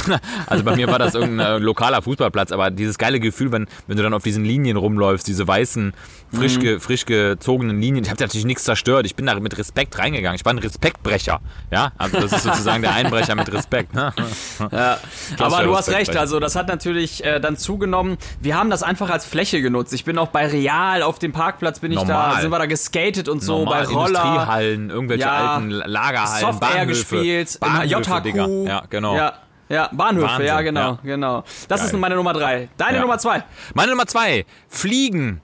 [0.47, 2.53] also bei mir war das irgendein äh, lokaler Fußballplatz.
[2.53, 5.93] Aber dieses geile Gefühl, wenn, wenn du dann auf diesen Linien rumläufst, diese weißen,
[6.33, 6.61] frisch, Mhm.
[6.61, 8.05] ge, frisch gezogenen Linien.
[8.05, 9.07] Ich habe natürlich nichts zerstört.
[9.07, 10.37] Ich bin da mit Respekt reingegangen.
[10.37, 11.41] Ich war ein Respektbrecher.
[11.71, 13.95] Ja, also das ist sozusagen der Einbrecher mit Respekt.
[13.95, 14.13] Ne?
[14.71, 14.99] Ja,
[15.39, 18.19] aber du hast recht, also das hat natürlich äh, dann zugenommen.
[18.41, 19.93] Wir haben das einfach als Fläche genutzt.
[19.93, 22.35] Ich bin auch bei Real auf dem Parkplatz bin ich Normal.
[22.37, 24.21] da, sind wir da geskatet und so Normal, bei Roller.
[24.23, 28.23] Industriehallen, irgendwelche Ja, alten Lagerhallen, Software Bahnhöfe, gespielt, Bahnhöfe, JHQ.
[28.23, 28.47] Digga.
[28.67, 29.17] Ja, genau.
[29.17, 29.33] Ja,
[29.69, 30.99] ja Bahnhöfe, Wahnsinn, ja genau, ja.
[31.03, 31.45] genau.
[31.69, 31.87] Das Geil.
[31.89, 32.69] ist meine Nummer drei.
[32.77, 33.01] Deine Ja.
[33.03, 33.43] Nummer zwei.
[33.75, 35.41] Meine Nummer zwei, Fliegen.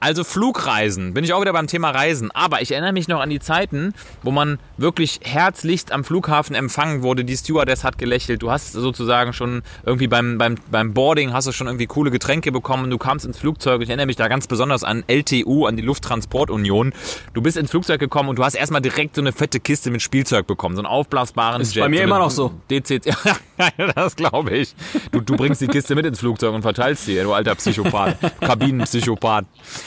[0.00, 2.30] Also Flugreisen, bin ich auch wieder beim Thema Reisen.
[2.30, 7.02] Aber ich erinnere mich noch an die Zeiten, wo man wirklich herzlichst am Flughafen empfangen
[7.02, 7.24] wurde.
[7.24, 8.42] Die Stewardess hat gelächelt.
[8.42, 12.52] Du hast sozusagen schon irgendwie beim, beim, beim Boarding hast du schon irgendwie coole Getränke
[12.52, 12.90] bekommen.
[12.90, 13.82] Du kamst ins Flugzeug.
[13.82, 16.92] Ich erinnere mich da ganz besonders an LTU, an die Lufttransportunion.
[17.34, 20.00] Du bist ins Flugzeug gekommen und du hast erstmal direkt so eine fette Kiste mit
[20.00, 20.76] Spielzeug bekommen.
[20.76, 21.82] So einen aufblasbaren Ist Jet.
[21.82, 22.52] bei mir so immer noch so.
[22.70, 23.16] DC, ja,
[23.96, 24.76] das glaube ich.
[25.10, 28.16] Du, du bringst die Kiste mit ins Flugzeug und verteilst sie, du alter Psychopath.
[28.40, 29.44] Kabinenpsychopath.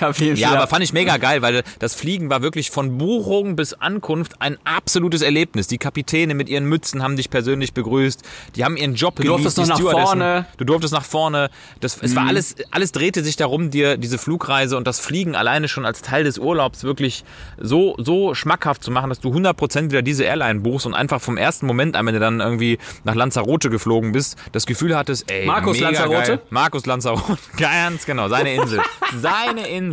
[0.00, 3.74] Kaffee Ja, aber fand ich mega geil, weil das Fliegen war wirklich von Buchung bis
[3.74, 5.66] Ankunft ein absolutes Erlebnis.
[5.66, 8.22] Die Kapitäne mit ihren Mützen haben dich persönlich begrüßt.
[8.56, 10.18] Die haben ihren Job Du durftest geliebt, noch die nach Stewardessen.
[10.18, 10.46] vorne.
[10.56, 11.50] Du durftest nach vorne.
[11.80, 15.68] Das, es war alles, alles drehte sich darum, dir diese Flugreise und das Fliegen alleine
[15.68, 17.24] schon als Teil des Urlaubs wirklich
[17.58, 21.36] so, so schmackhaft zu machen, dass du 100% wieder diese Airline buchst und einfach vom
[21.36, 25.44] ersten Moment an, wenn du dann irgendwie nach Lanzarote geflogen bist, das Gefühl hattest, ey,
[25.46, 26.36] Markus Lanzarote?
[26.38, 26.40] Geil.
[26.48, 27.38] Markus Lanzarote.
[27.58, 28.80] Ganz genau, seine Insel.
[29.20, 29.89] seine Insel.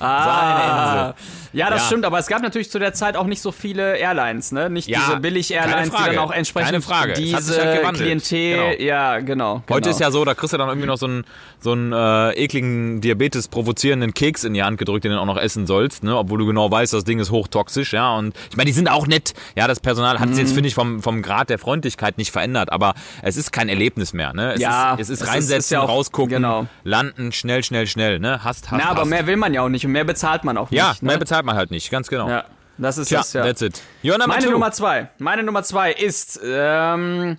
[0.00, 1.14] Ah,
[1.52, 1.86] ja, das Ja.
[1.86, 4.68] stimmt, aber es gab natürlich zu der Zeit auch nicht so viele Airlines, ne?
[4.70, 6.84] Nicht Ja, diese Billig-Airlines, die dann auch entsprechend
[7.16, 7.94] diese halt.
[7.94, 8.82] Klientel, Genau.
[8.82, 9.62] ja, genau.
[9.70, 9.90] Heute genau.
[9.90, 11.24] ist ja so, da kriegst du dann irgendwie noch so einen,
[11.60, 15.36] so einen äh, ekligen, Diabetes provozierenden Keks in die Hand gedrückt, den du auch noch
[15.36, 16.16] essen sollst, ne?
[16.16, 18.14] obwohl du genau weißt, das Ding ist hochtoxisch, ja.
[18.16, 19.34] Und ich meine, die sind auch nett.
[19.56, 20.40] Ja, das Personal hat es Mhm.
[20.40, 24.12] jetzt, finde ich, vom, vom Grad der Freundlichkeit nicht verändert, aber es ist kein Erlebnis
[24.12, 24.32] mehr.
[24.34, 24.54] Ne?
[24.54, 26.66] Es Ja, ist, es ist es reinsetzen, ist ja auch- rausgucken, genau.
[26.82, 28.18] landen, schnell, schnell, schnell.
[28.18, 28.42] Ne?
[28.42, 29.08] Hast, hast, Na, aber hast.
[29.08, 31.02] mehr mehr will man ja auch nicht und mehr bezahlt man auch Ja, nicht.
[31.02, 31.08] ne?
[31.08, 32.28] mehr bezahlt man halt nicht, ganz genau.
[32.28, 32.44] Ja,
[32.78, 33.44] das ist Tja, das, ja.
[33.44, 33.82] that's it.
[34.02, 34.50] Your number Meine two.
[34.50, 35.08] Nummer zwei.
[35.18, 37.36] Meine Nummer zwei ist ähm,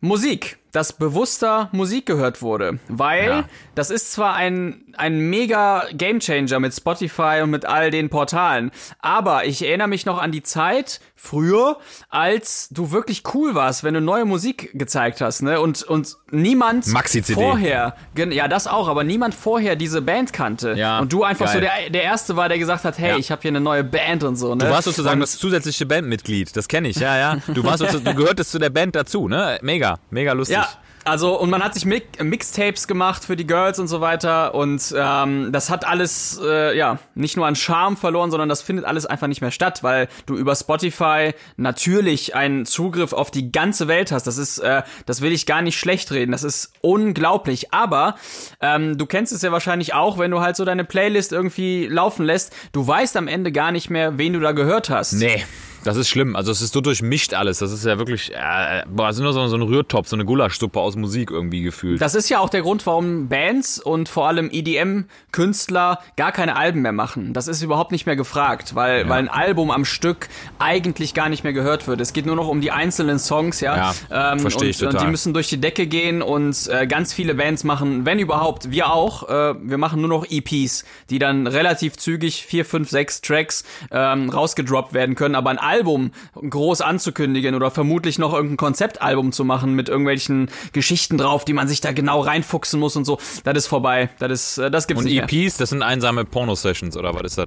[0.00, 0.58] Musik.
[0.72, 2.78] Dass bewusster Musik gehört wurde.
[2.88, 3.44] Weil Ja.
[3.74, 9.44] das ist zwar ein, ein mega Gamechanger mit Spotify und mit all den Portalen, aber
[9.44, 11.78] ich erinnere mich noch an die Zeit früher,
[12.08, 15.60] als du wirklich cool warst, wenn du neue Musik gezeigt hast, ne?
[15.60, 16.86] Und, und niemand
[17.24, 20.74] vorher, ja, das auch, aber niemand vorher diese Band kannte.
[20.76, 21.70] Ja, und du einfach so geil.
[21.84, 23.16] der, der Erste war, der gesagt hat, hey, Ja.
[23.18, 24.64] ich habe hier eine neue Band und so, ne?
[24.64, 27.38] Du warst sozusagen und, das zusätzliche Bandmitglied, das kenne ich, ja, ja.
[27.48, 29.58] Du warst du gehörtest zu der Band dazu, ne?
[29.62, 30.56] Mega, mega lustig.
[30.56, 30.68] Ja,
[31.06, 34.94] also und man hat sich Mi Mixtapes gemacht für die Girls und so weiter und
[34.96, 39.06] ähm, das hat alles äh, ja nicht nur an Charme verloren, sondern das findet alles
[39.06, 44.12] einfach nicht mehr statt, weil du über Spotify natürlich einen Zugriff auf die ganze Welt
[44.12, 44.26] hast.
[44.26, 46.32] Das ist, äh, das will ich gar nicht schlecht reden.
[46.32, 47.72] Das ist unglaublich.
[47.72, 48.16] Aber
[48.60, 52.24] ähm, du kennst es ja wahrscheinlich auch, wenn du halt so deine Playlist irgendwie laufen
[52.24, 52.54] lässt.
[52.72, 55.14] Du weißt am Ende gar nicht mehr, wen du da gehört hast.
[55.14, 55.44] Nee.
[55.86, 56.34] Das ist schlimm.
[56.34, 57.60] Also es ist so durchmischt alles.
[57.60, 60.24] Das ist ja wirklich, äh, boah, es ist nur so, so ein Rührtopf, so eine
[60.24, 62.00] Gulaschsuppe aus Musik irgendwie gefühlt.
[62.00, 66.82] Das ist ja auch der Grund, warum Bands und vor allem EDM-Künstler gar keine Alben
[66.82, 67.32] mehr machen.
[67.32, 71.44] Das ist überhaupt nicht mehr gefragt, weil, weil ein Album am Stück eigentlich gar nicht
[71.44, 72.00] mehr gehört wird.
[72.00, 73.94] Es geht nur noch um die einzelnen Songs, ja.
[74.10, 75.06] Ja, versteh ich und, und total.
[75.06, 78.92] die müssen durch die Decke gehen und äh, ganz viele Bands machen, wenn überhaupt, wir
[78.92, 83.62] auch, äh, wir machen nur noch EPs, die dann relativ zügig vier, fünf, sechs Tracks
[83.92, 85.36] ähm, rausgedroppt werden können.
[85.36, 91.18] Aber ein Album groß anzukündigen oder vermutlich noch irgendein Konzeptalbum zu machen mit irgendwelchen Geschichten
[91.18, 94.10] drauf, die man sich da genau reinfuchsen muss und so, das ist vorbei.
[94.18, 95.44] Das ist, äh, das gibt's Und nicht mehr.
[95.44, 97.46] EPs, das sind einsame Porno-Sessions, oder was ist das?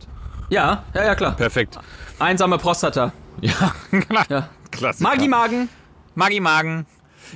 [0.50, 1.36] Ja, ja, ja, klar.
[1.36, 1.78] Perfekt.
[2.20, 3.12] Einsame Prostata.
[3.42, 3.74] Ja,
[4.08, 4.26] klar.
[4.30, 4.50] Ja.
[4.72, 5.02] Klasse.
[5.04, 5.70] Magi Magen.
[6.16, 6.86] Maggi Magen.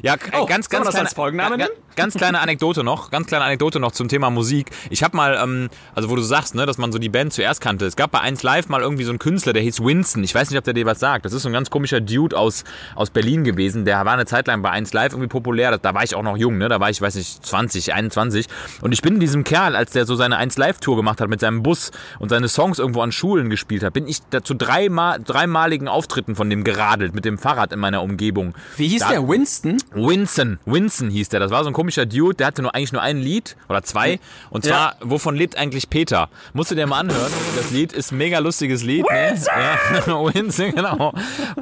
[0.01, 1.77] Ja, Oh, ganz, ganz das kleine, als Folgenname ga- nennen?
[1.95, 4.71] Ganz kleine Anekdote noch, ganz kleine Anekdote noch zum Thema Musik.
[4.89, 7.61] Ich habe mal, ähm, also wo du sagst, ne, dass man so die Band zuerst
[7.61, 7.85] kannte.
[7.85, 10.23] Es gab bei 1 Live mal irgendwie so einen Künstler, der hieß Winston.
[10.23, 11.25] Ich weiß nicht, ob der dir was sagt.
[11.25, 12.63] Das ist so ein ganz komischer Dude aus,
[12.95, 13.85] aus Berlin gewesen.
[13.85, 15.77] Der war eine Zeit lang bei 1 Live irgendwie populär.
[15.77, 16.69] Da- war ich auch noch jung, ne?
[16.69, 18.47] Da war ich, weiß nicht, 20, 21.
[18.81, 21.39] Und ich bin diesem Kerl, als der so seine 1 Live Tour gemacht hat mit
[21.39, 25.19] seinem Bus und seine Songs irgendwo an Schulen gespielt hat, bin ich da zu dreimal,
[25.23, 28.55] dreimaligen Auftritten von dem geradelt mit dem Fahrrad in meiner Umgebung.
[28.77, 29.27] Wie hieß Da- der?
[29.27, 29.77] Winston?
[29.93, 31.39] Winston, Winston hieß der.
[31.39, 34.17] Das war so ein komischer Dude, der hatte nur eigentlich nur ein Lied oder zwei.
[34.49, 36.29] Und zwar, wovon lebt eigentlich Peter?
[36.53, 37.29] Musst du dir mal anhören.
[37.57, 39.03] Das Lied ist ein mega lustiges Lied.
[39.03, 39.53] Winston!
[39.57, 40.63] Ne?
[40.65, 41.13] Ja, genau.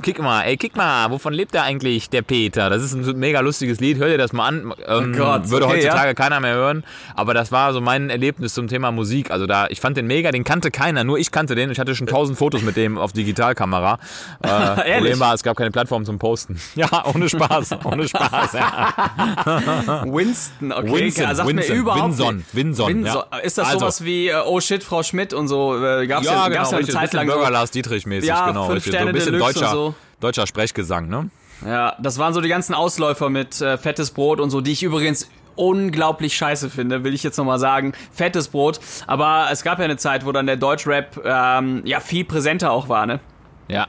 [0.04, 2.70] Kick mal, ey, kick mal, wovon lebt der eigentlich, der Peter?
[2.70, 3.98] Das ist ein mega lustiges Lied.
[3.98, 4.74] Hör dir das mal an.
[4.86, 6.14] Ähm, Oh Gott, würde okay, heutzutage ja.
[6.14, 6.84] keiner mehr hören.
[7.16, 9.32] Aber das war so mein Erlebnis zum Thema Musik.
[9.32, 11.04] Also da, ich fand den mega, den kannte keiner.
[11.04, 11.72] Nur ich kannte den.
[11.72, 13.98] Ich hatte schon tausend Fotos mit dem auf Digitalkamera.
[14.44, 14.48] Äh,
[14.98, 16.60] Problem war, es gab keine Plattform zum Posten.
[16.76, 18.54] Ja, ohne Spaß, ohne Spaß.
[18.54, 20.04] Ja.
[20.14, 20.92] Winston, okay.
[20.92, 22.56] Winston, sagt Winston, mir überhaupt Winson, nicht.
[22.56, 23.24] Winson, Winson.
[23.32, 23.38] ja.
[23.40, 23.80] Ist das Also.
[23.80, 25.76] sowas wie äh, Oh shit, Frau Schmidt und so?
[25.84, 27.34] Äh, gab's ja, Ja, genau, gab's ja eine richtig, Zeit lang so.
[27.34, 28.66] Bürger Lars Dietrich mäßig, Ja, genau.
[28.66, 28.94] fünf richtig.
[28.94, 29.96] so ein bisschen Deluxe deutscher, so.
[30.20, 31.30] deutscher Sprechgesang, ne?
[31.66, 34.82] Ja, das waren so die ganzen Ausläufer mit äh, fettes Brot und so, die ich
[34.84, 37.94] übrigens unglaublich scheiße finde, will ich jetzt nochmal sagen.
[38.12, 38.80] Fettes Brot.
[39.06, 42.90] Aber es gab ja eine Zeit, wo dann der Deutschrap ähm, ja viel präsenter auch
[42.90, 43.20] war, ne?
[43.68, 43.88] Ja.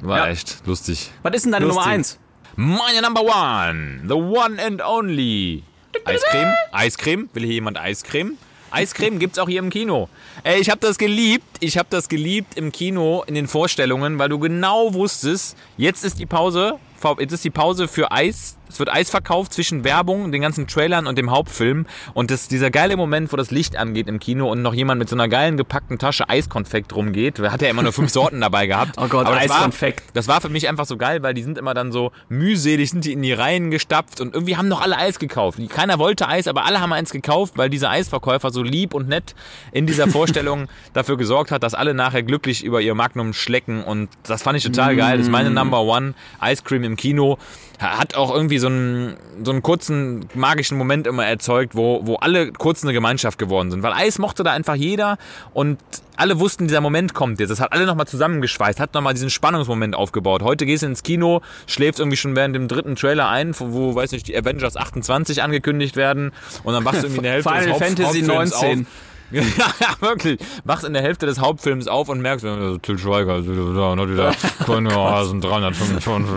[0.00, 0.26] War Ja.
[0.28, 1.10] echt lustig.
[1.22, 1.82] Was ist denn deine Lustig.
[1.82, 2.18] Nummer eins?
[2.60, 5.62] Meine Number One, the one and only.
[6.04, 6.52] Eiscreme?
[6.72, 7.28] Eiscreme?
[7.32, 8.36] Will hier jemand Eiscreme?
[8.72, 10.08] Eiscreme gibt's auch hier im Kino.
[10.42, 11.46] Ey, ich habe das geliebt.
[11.60, 16.18] Ich habe das geliebt im Kino in den Vorstellungen, weil du genau wusstest, jetzt ist
[16.18, 16.80] die Pause.
[17.20, 18.57] Jetzt ist die Pause für Eis.
[18.68, 21.86] Es wird Eis verkauft zwischen Werbung, den ganzen Trailern und dem Hauptfilm.
[22.14, 25.08] Und das, dieser geile Moment, wo das Licht angeht im Kino und noch jemand mit
[25.08, 27.38] so einer geilen gepackten Tasche Eiskonfekt rumgeht.
[27.40, 28.92] Hat ja immer nur fünf Sorten dabei gehabt.
[28.98, 30.04] Oh Gott, Aber das war- Eiskonfekt.
[30.14, 33.04] das war für mich einfach so geil, weil die sind immer dann so mühselig, sind
[33.04, 35.58] die in die Reihen gestapft und irgendwie haben noch alle Eis gekauft.
[35.70, 39.34] Keiner wollte Eis, aber alle haben eins gekauft, weil dieser Eisverkäufer so lieb und nett
[39.72, 44.08] in dieser Vorstellung dafür gesorgt hat, dass alle nachher glücklich über ihr Magnum schlecken und
[44.24, 45.16] das fand ich total geil.
[45.18, 47.38] Das ist meine Number One Ice Cream im Kino.
[47.78, 52.52] Hat auch irgendwie so einen, so einen kurzen magischen Moment immer erzeugt, wo, wo alle
[52.52, 53.82] kurz eine Gemeinschaft geworden sind.
[53.84, 55.16] Weil Eis mochte da einfach jeder
[55.54, 55.78] und
[56.16, 57.50] alle wussten, dieser Moment kommt jetzt.
[57.50, 60.42] Das hat alle nochmal zusammengeschweißt, hat nochmal diesen Spannungsmoment aufgebaut.
[60.42, 64.10] Heute gehst du ins Kino, schläfst irgendwie schon während dem dritten Trailer ein, wo, weiß
[64.10, 66.32] nicht, die Avengers 28 angekündigt werden
[66.64, 68.80] und dann wachst du irgendwie in der Hälfte Final des Haupt Fantasy Hauptfilms 19.
[68.80, 68.86] Auf.
[69.30, 70.38] Ja, ja, wirklich.
[70.64, 74.32] Wachst in der Hälfte des Hauptfilms auf und merkst, äh, Til Schweiger, ist wieder
[74.64, 76.28] Konrasen 355.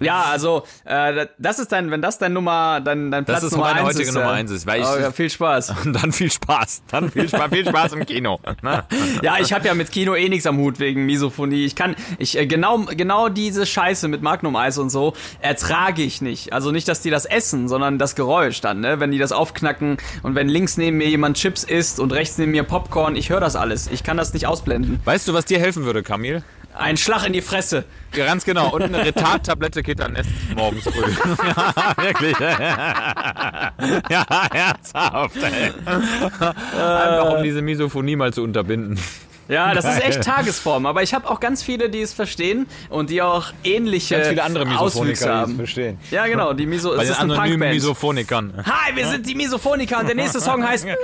[0.00, 3.66] Ja, also äh, das ist dein, wenn das dein Nummer, dein, dein Platz ist Nummer
[3.66, 5.74] meine heutige ist, Nummer äh, eins ist, weil ich- oh, ja, viel Spaß.
[5.84, 6.82] Und dann viel Spaß.
[6.90, 8.38] Dann viel Spaß, viel Spaß im Kino.
[8.62, 8.84] Ne?
[9.22, 11.64] Ja, ich habe ja mit Kino eh nichts am Hut wegen Misophonie.
[11.64, 16.20] Ich kann, ich äh, genau, genau diese Scheiße mit Magnum Eis und so ertrage ich
[16.20, 16.52] nicht.
[16.52, 19.00] Also nicht, dass die das essen, sondern das Geräusch dann, ne?
[19.00, 22.52] Wenn die das aufknacken und wenn links neben mir jemand Chips isst und rechts neben
[22.52, 23.88] mir Popcorn, ich höre das alles.
[23.88, 25.00] Ich kann das nicht ausblenden.
[25.04, 26.42] Weißt du, was dir helfen würde, Kamil?
[26.76, 27.84] Ein Schlag in die Fresse.
[28.14, 28.74] Ja, ganz genau.
[28.74, 31.02] Und eine Retard-Tablette Ketan S morgens früh.
[31.46, 32.36] ja, wirklich.
[34.10, 35.72] ja, herzhaft, ey.
[35.86, 38.98] Einfach um diese Misophonie mal zu unterbinden.
[39.48, 40.22] Ja, das ist echt.
[40.22, 40.86] Tagesform.
[40.86, 44.42] Aber ich habe auch ganz viele, die es verstehen und die auch ähnliche Ganz viele
[44.42, 45.56] andere Auswüchse Misophoniker, die es haben.
[45.56, 45.98] verstehen.
[46.10, 46.52] Ja, genau.
[46.52, 47.74] Die Miso Bei es ist anonymen Punkband.
[47.74, 48.64] Misophonikern.
[48.64, 50.86] Hi, wir sind die Misophoniker und der nächste Song heißt.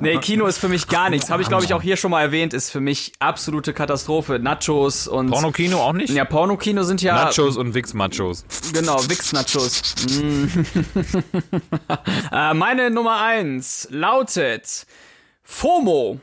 [0.00, 1.30] nee, Kino ist für mich gar nichts.
[1.30, 2.52] Habe ich, glaube ich, auch hier schon mal erwähnt.
[2.54, 4.38] Ist für mich absolute Katastrophe.
[4.38, 5.30] Nachos und.
[5.30, 6.10] Pornokino auch nicht?
[6.10, 7.14] Ja, Pornokino sind ja.
[7.14, 8.44] Nachos und Wix-Machos.
[8.72, 9.94] Genau, Wix-Nachos.
[10.06, 10.46] Mm.
[12.32, 14.86] äh, meine Nummer eins lautet
[15.44, 16.20] FOMO.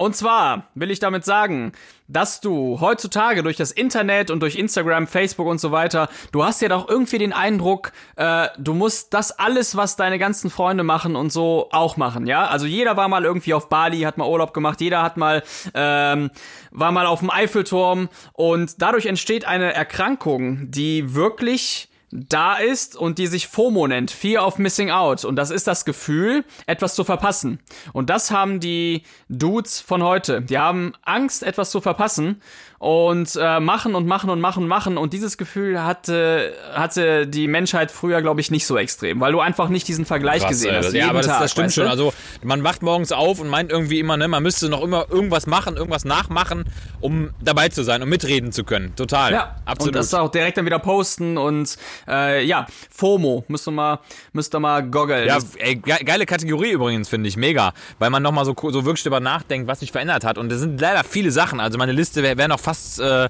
[0.00, 1.72] Und zwar will ich damit sagen,
[2.06, 6.62] dass du heutzutage durch das Internet und durch Instagram, Facebook und so weiter, du hast
[6.62, 11.16] ja doch irgendwie den Eindruck, äh, du musst das alles, was deine ganzen Freunde machen
[11.16, 12.46] und so auch machen, ja?
[12.46, 15.42] Also jeder war mal irgendwie auf Bali, hat mal Urlaub gemacht, jeder hat mal,
[15.74, 16.30] ähm,
[16.70, 23.18] war mal auf dem Eiffelturm und dadurch entsteht eine Erkrankung, die wirklich da ist und
[23.18, 25.24] die sich FOMO nennt, Fear of Missing Out.
[25.24, 27.60] Und das ist das Gefühl, etwas zu verpassen.
[27.92, 30.42] Und das haben die Dudes von heute.
[30.42, 32.40] Die haben Angst, etwas zu verpassen
[32.78, 34.98] und äh, machen und machen und machen und machen.
[34.98, 39.40] Und dieses Gefühl hatte, hatte die Menschheit früher, glaube ich, nicht so extrem, weil du
[39.40, 40.86] einfach nicht diesen Vergleich Krass, gesehen hast.
[40.86, 41.84] Das- ja, aber das, Tag, das stimmt schon.
[41.84, 41.90] du?
[41.90, 42.12] Also
[42.44, 45.76] man wacht morgens auf und meint irgendwie immer, ne, man müsste noch immer irgendwas machen,
[45.76, 46.66] irgendwas nachmachen,
[47.00, 48.94] um dabei zu sein und mitreden zu können.
[48.94, 49.32] Total.
[49.32, 49.94] Ja, absolut.
[49.94, 53.98] und das auch direkt dann wieder posten und äh, ja, FOMO, müsst ihr mal,
[54.32, 55.26] müsst ihr mal goggeln.
[55.26, 57.72] ja, Das- ey, ge geile Kategorie übrigens, finde ich, mega.
[57.98, 60.38] Weil man nochmal so, so wirklich drüber nachdenkt, was sich verändert hat.
[60.38, 61.58] Und es sind leider viele Sachen.
[61.58, 63.28] Also meine Liste wäre wär noch fast, äh,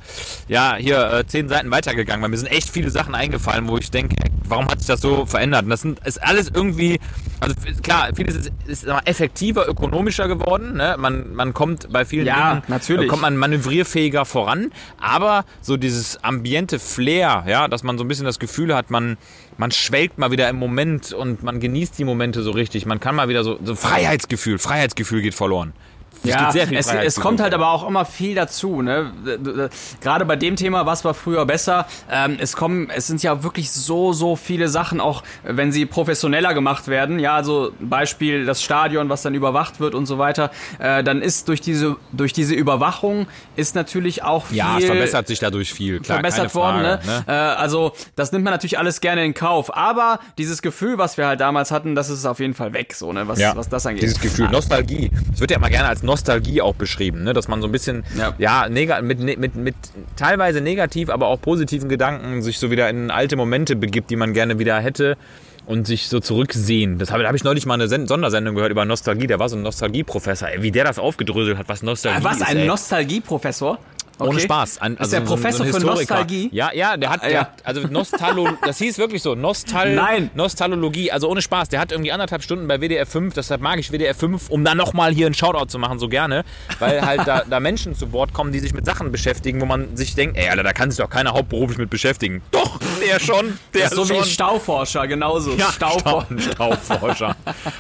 [0.49, 3.91] ja, hier äh, zehn Seiten weitergegangen, weil mir sind echt viele Sachen eingefallen, wo ich
[3.91, 5.63] denke, warum hat sich das so verändert?
[5.65, 6.99] Und das sind, ist alles irgendwie,
[7.39, 10.77] also klar, vieles ist, ist effektiver, ökonomischer geworden.
[10.77, 10.97] Ne?
[10.99, 13.09] Man, man kommt bei vielen Ja, Dingen, natürlich.
[13.09, 14.73] kommt man manövrierfähiger voran.
[15.01, 19.19] Aber so dieses ambiente Flair, ja, dass man so ein bisschen das Gefühl hat, man,
[19.57, 22.87] man schwelgt mal wieder im Moment und man genießt die Momente so richtig.
[22.87, 25.75] Man kann mal wieder so, so Freiheitsgefühl, Freiheitsgefühl geht verloren.
[26.25, 28.83] Es Ja, geht sehr viel es, es kommt halt aber auch immer viel dazu.
[28.83, 29.13] Ne?
[30.01, 33.71] Gerade bei dem Thema, was war früher besser, ähm, es kommen, es sind ja wirklich
[33.71, 37.19] so, so viele Sachen, auch wenn sie professioneller gemacht werden.
[37.21, 40.51] Ja, also Beispiel das Stadion, was dann überwacht wird und so weiter.
[40.79, 45.29] Äh, dann ist durch diese, durch diese Überwachung ist natürlich auch viel Ja, es verbessert
[45.29, 46.01] sich dadurch viel.
[46.01, 46.81] Klar, verbessert keine worden.
[46.83, 47.25] Frage, Ne?
[47.29, 49.75] Äh, also das nimmt man natürlich alles gerne in Kauf.
[49.77, 53.13] Aber dieses Gefühl, was wir halt damals hatten, das ist auf jeden Fall weg, so
[53.13, 54.03] ne, was, Ja, was das angeht.
[54.03, 55.11] Dieses Gefühl, Nostalgie.
[55.33, 57.33] Es wird ja immer gerne als Nostalgie auch beschrieben, ne?
[57.33, 58.35] dass man so ein bisschen, Ja.
[58.39, 58.67] ja,
[59.03, 59.75] mit, ne- mit, mit
[60.17, 64.33] teilweise negativ, aber auch positiven Gedanken sich so wieder in alte Momente begibt, die man
[64.35, 65.17] gerne wieder hätte
[65.67, 66.99] und sich so zurücksehen.
[66.99, 69.27] Das habe, da habe ich neulich mal eine Sen Sondersendung gehört über Nostalgie.
[69.27, 70.49] Der war so ein Nostalgieprofessor.
[70.49, 72.47] Ey, wie der das aufgedröselt hat, was Nostalgie Äh, was, ist.
[72.49, 72.67] ein ey.
[74.19, 74.27] Nostalgieprofessor?
[74.29, 74.45] Ohne Okay.
[74.45, 74.79] Spaß.
[74.81, 75.87] Ein, ist der so- so- so Professor für.
[75.87, 76.49] Nostalgie?
[76.53, 77.41] Ja, ja, der hat, der ja.
[77.41, 80.31] hat also Nostalo, das hieß wirklich so, Nostal, Nein.
[80.35, 81.69] Nostalologie, also ohne Spaß.
[81.69, 84.77] Der hat irgendwie anderthalb Stunden bei WDR 5, deshalb mag ich WDR 5, um dann
[84.77, 86.45] nochmal hier einen Shoutout zu machen, so gerne,
[86.79, 89.97] weil halt da, da Menschen zu Wort kommen, die sich mit Sachen beschäftigen, wo man
[89.97, 92.43] sich denkt, ey, Alter, da kann sich doch keiner hauptberuflich mit beschäftigen.
[92.51, 94.25] Doch, der schon, der Das ist so schon.
[94.25, 95.53] wie Stauforscher, genauso.
[95.55, 97.37] ja, Staufor Stau, Stauforscher.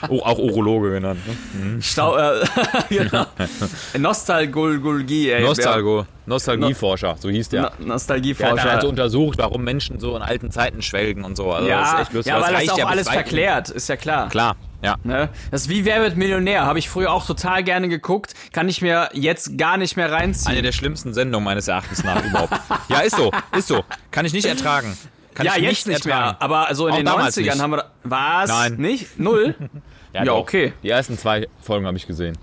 [0.09, 1.20] oh, auch Urologe genannt.
[1.27, 1.83] Ne?
[1.83, 2.40] Stau äh,
[2.88, 3.27] genau.
[3.98, 5.42] Nostalgulgulgie, ey.
[5.42, 7.62] Nostalgo, Nostalgieforscher, so hieß der.
[7.62, 8.71] No Der hat Nostalgieforscher.
[8.71, 11.51] also untersucht, warum Menschen so in alten Zeiten schwelgen und so.
[11.53, 12.31] Also das ja, ist echt lustig.
[12.33, 14.29] ja, Das weil das reicht auch ja alles verklärt, ist ja klar.
[14.29, 14.97] Klar, ja.
[15.05, 15.29] Ne?
[15.51, 18.83] Das ist wie Wer wird Millionär, habe ich früher auch total gerne geguckt, kann ich
[18.83, 20.53] mir jetzt gar nicht mehr reinziehen.
[20.53, 22.53] Eine der schlimmsten Sendungen meines Erachtens nach überhaupt.
[22.88, 23.85] Ja, ist so, ist so.
[24.11, 24.97] Kann ich nicht ertragen.
[25.35, 26.37] Kann ja, ich jetzt nicht ertragen.
[26.38, 27.61] mehr, aber so in Auch den damals 90ern nicht.
[27.61, 28.49] haben wir da, was?
[28.51, 28.75] Nein.
[28.77, 29.19] Nicht?
[29.19, 29.55] Null?
[30.12, 30.38] Ja, doch.
[30.38, 30.73] okay.
[30.83, 32.37] Die ersten zwei Folgen habe ich gesehen.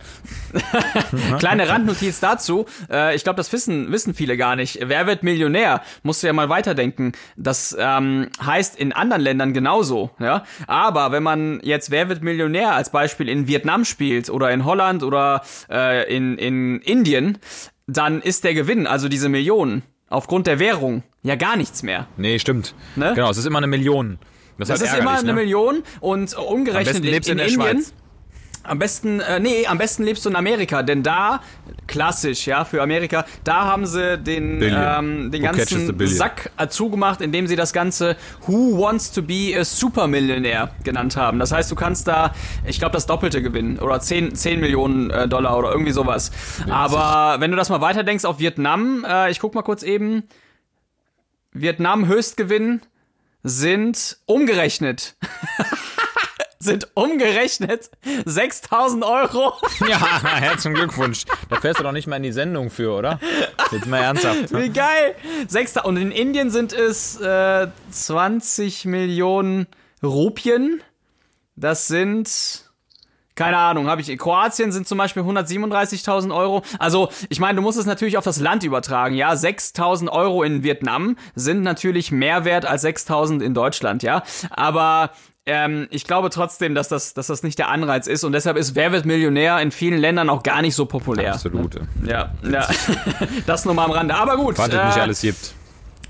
[1.40, 2.66] Kleine Randnotiz dazu.
[2.90, 4.80] Äh, ich glaube, das wissen, wissen viele gar nicht.
[4.82, 5.82] Wer wird Millionär?
[6.04, 7.14] Musst du ja mal weiterdenken.
[7.36, 10.12] Das ähm, heißt in anderen Ländern genauso.
[10.20, 10.44] Ja?
[10.68, 15.04] Aber wenn man jetzt Wer wird Millionär als Beispiel in Vietnam spielt oder in Holland
[15.04, 17.38] oder äh, in, in Indien,
[17.88, 22.08] dann ist der Gewinn, also diese Millionen, aufgrund der Währung, ja gar nichts mehr.
[22.18, 22.74] Nee, stimmt.
[22.96, 23.14] Ne?
[23.16, 24.20] Genau, es ist immer eine Million.
[24.58, 25.34] Das, Das halt ist immer eine ne?
[25.34, 27.84] Million und umgerechnet lebst in, in der Indien.
[27.84, 27.94] Schweiz.
[28.68, 31.42] Am besten, äh, nee, am besten lebst du in Amerika, denn da
[31.86, 33.26] klassisch, ja, für Amerika.
[33.44, 35.96] Da haben sie den, ähm, den ganzen?
[36.08, 38.16] Sack äh, zugemacht, indem sie das Ganze
[38.48, 41.38] Who Wants to be a Supermillionaire genannt haben.
[41.38, 42.34] Das heißt, du kannst da,
[42.66, 46.32] ich glaube, das Doppelte gewinnen oder 10, 10 Millionen äh, Dollar oder irgendwie sowas.
[46.68, 50.24] Aber wenn du das mal weiterdenkst auf Vietnam, äh, ich guck mal kurz eben.
[51.58, 52.82] Vietnam Höchstgewinn
[53.46, 55.16] sind umgerechnet.
[56.60, 57.92] sind umgerechnet
[58.26, 59.54] 6000 Euro.
[59.88, 61.26] Ja, herzlichen Glückwunsch.
[61.50, 63.20] Da fährst du doch nicht mal in die Sendung für, oder?
[63.72, 64.52] Jetzt mal ernsthaft.
[64.52, 65.16] Wie geil!
[65.48, 65.86] 6000.
[65.86, 69.68] Und in Indien sind es äh, 20 Millionen
[70.02, 70.82] Rupien.
[71.56, 72.65] Das sind.
[73.36, 74.10] Keine Ahnung, habe ich.
[74.10, 76.64] In Kroatien sind zum Beispiel 137.000 Euro.
[76.80, 79.14] Also, ich meine, du musst es natürlich auf das Land übertragen.
[79.16, 84.24] Ja, 6.000 Euro in Vietnam sind natürlich mehr wert als 6.000 in Deutschland, ja.
[84.52, 85.12] Aber
[85.46, 88.74] ähm, ich glaube trotzdem, dass das, dass das nicht der Anreiz ist und deshalb ist
[88.74, 91.34] Wer wird Millionär in vielen Ländern auch gar nicht so populär.
[91.34, 91.76] Absolut.
[92.06, 92.68] Ja, ja.
[93.46, 94.16] das nur mal am Rande.
[94.16, 94.58] Aber gut.
[94.58, 95.54] Wartet nicht äh, alles gibt.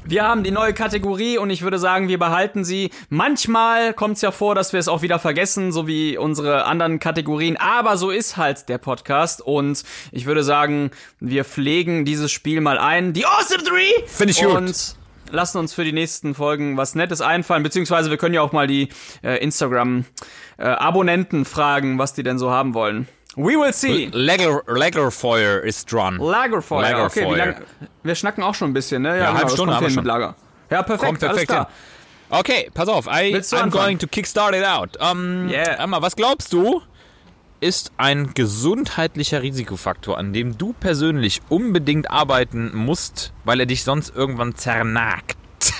[0.07, 2.91] Wir haben die neue Kategorie und ich würde sagen, wir behalten sie.
[3.09, 6.99] Manchmal kommt es ja vor, dass wir es auch wieder vergessen, so wie unsere anderen
[6.99, 7.57] Kategorien.
[7.57, 12.77] Aber so ist halt der Podcast und ich würde sagen, wir pflegen dieses Spiel mal
[12.77, 13.13] ein.
[13.13, 14.05] Die Awesome Three!
[14.05, 14.55] Find ich gut.
[14.55, 14.95] Und
[15.31, 17.63] lassen uns für die nächsten Folgen was Nettes einfallen.
[17.63, 18.89] Beziehungsweise wir können ja auch mal die
[19.23, 23.07] äh, Instagram-Abonnenten fragen, was die denn so haben wollen.
[23.35, 24.09] We will see.
[24.13, 26.17] Lager, Lagerfeuer ist dran.
[26.17, 26.81] Lagerfeuer.
[26.81, 27.25] Lagerfeuer.
[27.25, 27.55] Okay, wie lange?
[28.03, 29.17] Wir schnacken auch schon ein bisschen, ne?
[29.19, 30.03] Ja, halbe das Stunde kommt haben wir schon.
[30.03, 30.35] mit Lager.
[30.69, 31.05] Ja, perfekt.
[31.07, 31.65] Kommt alles perfekt klar.
[31.67, 32.39] hin.
[32.39, 33.05] Okay, pass auf.
[33.07, 33.69] I, I'm anfangen?
[33.71, 34.97] going to kickstart it out.
[34.99, 35.83] Ähm, Yeah.
[35.83, 36.81] Emma, was glaubst du,
[37.59, 44.15] ist ein gesundheitlicher Risikofaktor, an dem du persönlich unbedingt arbeiten musst, weil er dich sonst
[44.15, 45.37] irgendwann zernagt?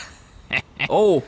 [0.89, 1.23] Oh,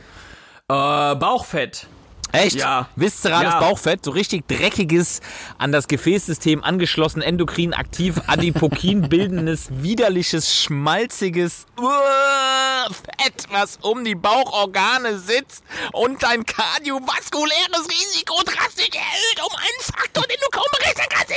[0.70, 1.88] äh, Bauchfett.
[2.32, 2.56] Echt?
[2.56, 2.88] Ja.
[2.96, 3.60] Viszerales Ja.
[3.60, 5.22] Bauchfett, so richtig dreckiges,
[5.58, 14.16] an das Gefäßsystem angeschlossen, endokrin aktiv, Adipokin bildendes, widerliches, schmalziges Uah, Fett, was um die
[14.16, 15.64] Bauchorgane sitzt
[15.94, 21.28] und dein kardiovaskuläres Risiko drastisch erhöht um einen Faktor, den du kaum berechnen kannst.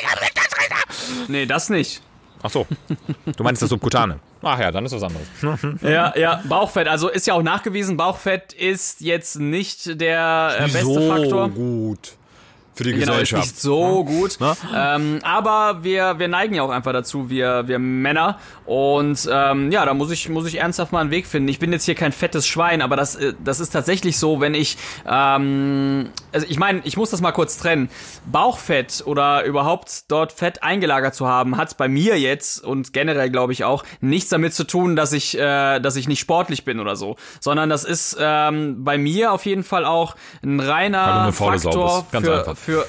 [1.28, 2.02] Nee, das nicht.
[2.42, 2.66] Ach so,
[3.36, 4.18] du meinst das Subkutane.
[4.42, 5.26] Ach ja, dann ist was anderes.
[5.82, 6.88] Ja, ja, Bauchfett.
[6.88, 11.48] Also ist ja auch nachgewiesen, Bauchfett ist jetzt nicht der äh, beste Faktor.
[11.50, 12.16] gut
[12.80, 14.38] für die Genau, ist nicht so gut.
[14.74, 18.38] Ähm, aber wir, wir neigen ja auch einfach dazu, wir, wir Männer.
[18.64, 21.48] Und ähm, ja, da muss ich, muss ich ernsthaft mal einen Weg finden.
[21.48, 24.54] Ich bin jetzt hier kein fettes Schwein, aber das, äh, das ist tatsächlich so, wenn
[24.54, 24.78] ich.
[25.06, 27.90] Ähm, also ich meine, ich muss das mal kurz trennen.
[28.26, 33.52] Bauchfett oder überhaupt dort Fett eingelagert zu haben, hat bei mir jetzt und generell glaube
[33.52, 36.96] ich auch nichts damit zu tun, dass ich, äh, dass ich nicht sportlich bin oder
[36.96, 37.16] so.
[37.40, 42.56] Sondern das ist ähm, bei mir auf jeden Fall auch ein reiner Faktor für, einfach.
[42.70, 42.86] Für,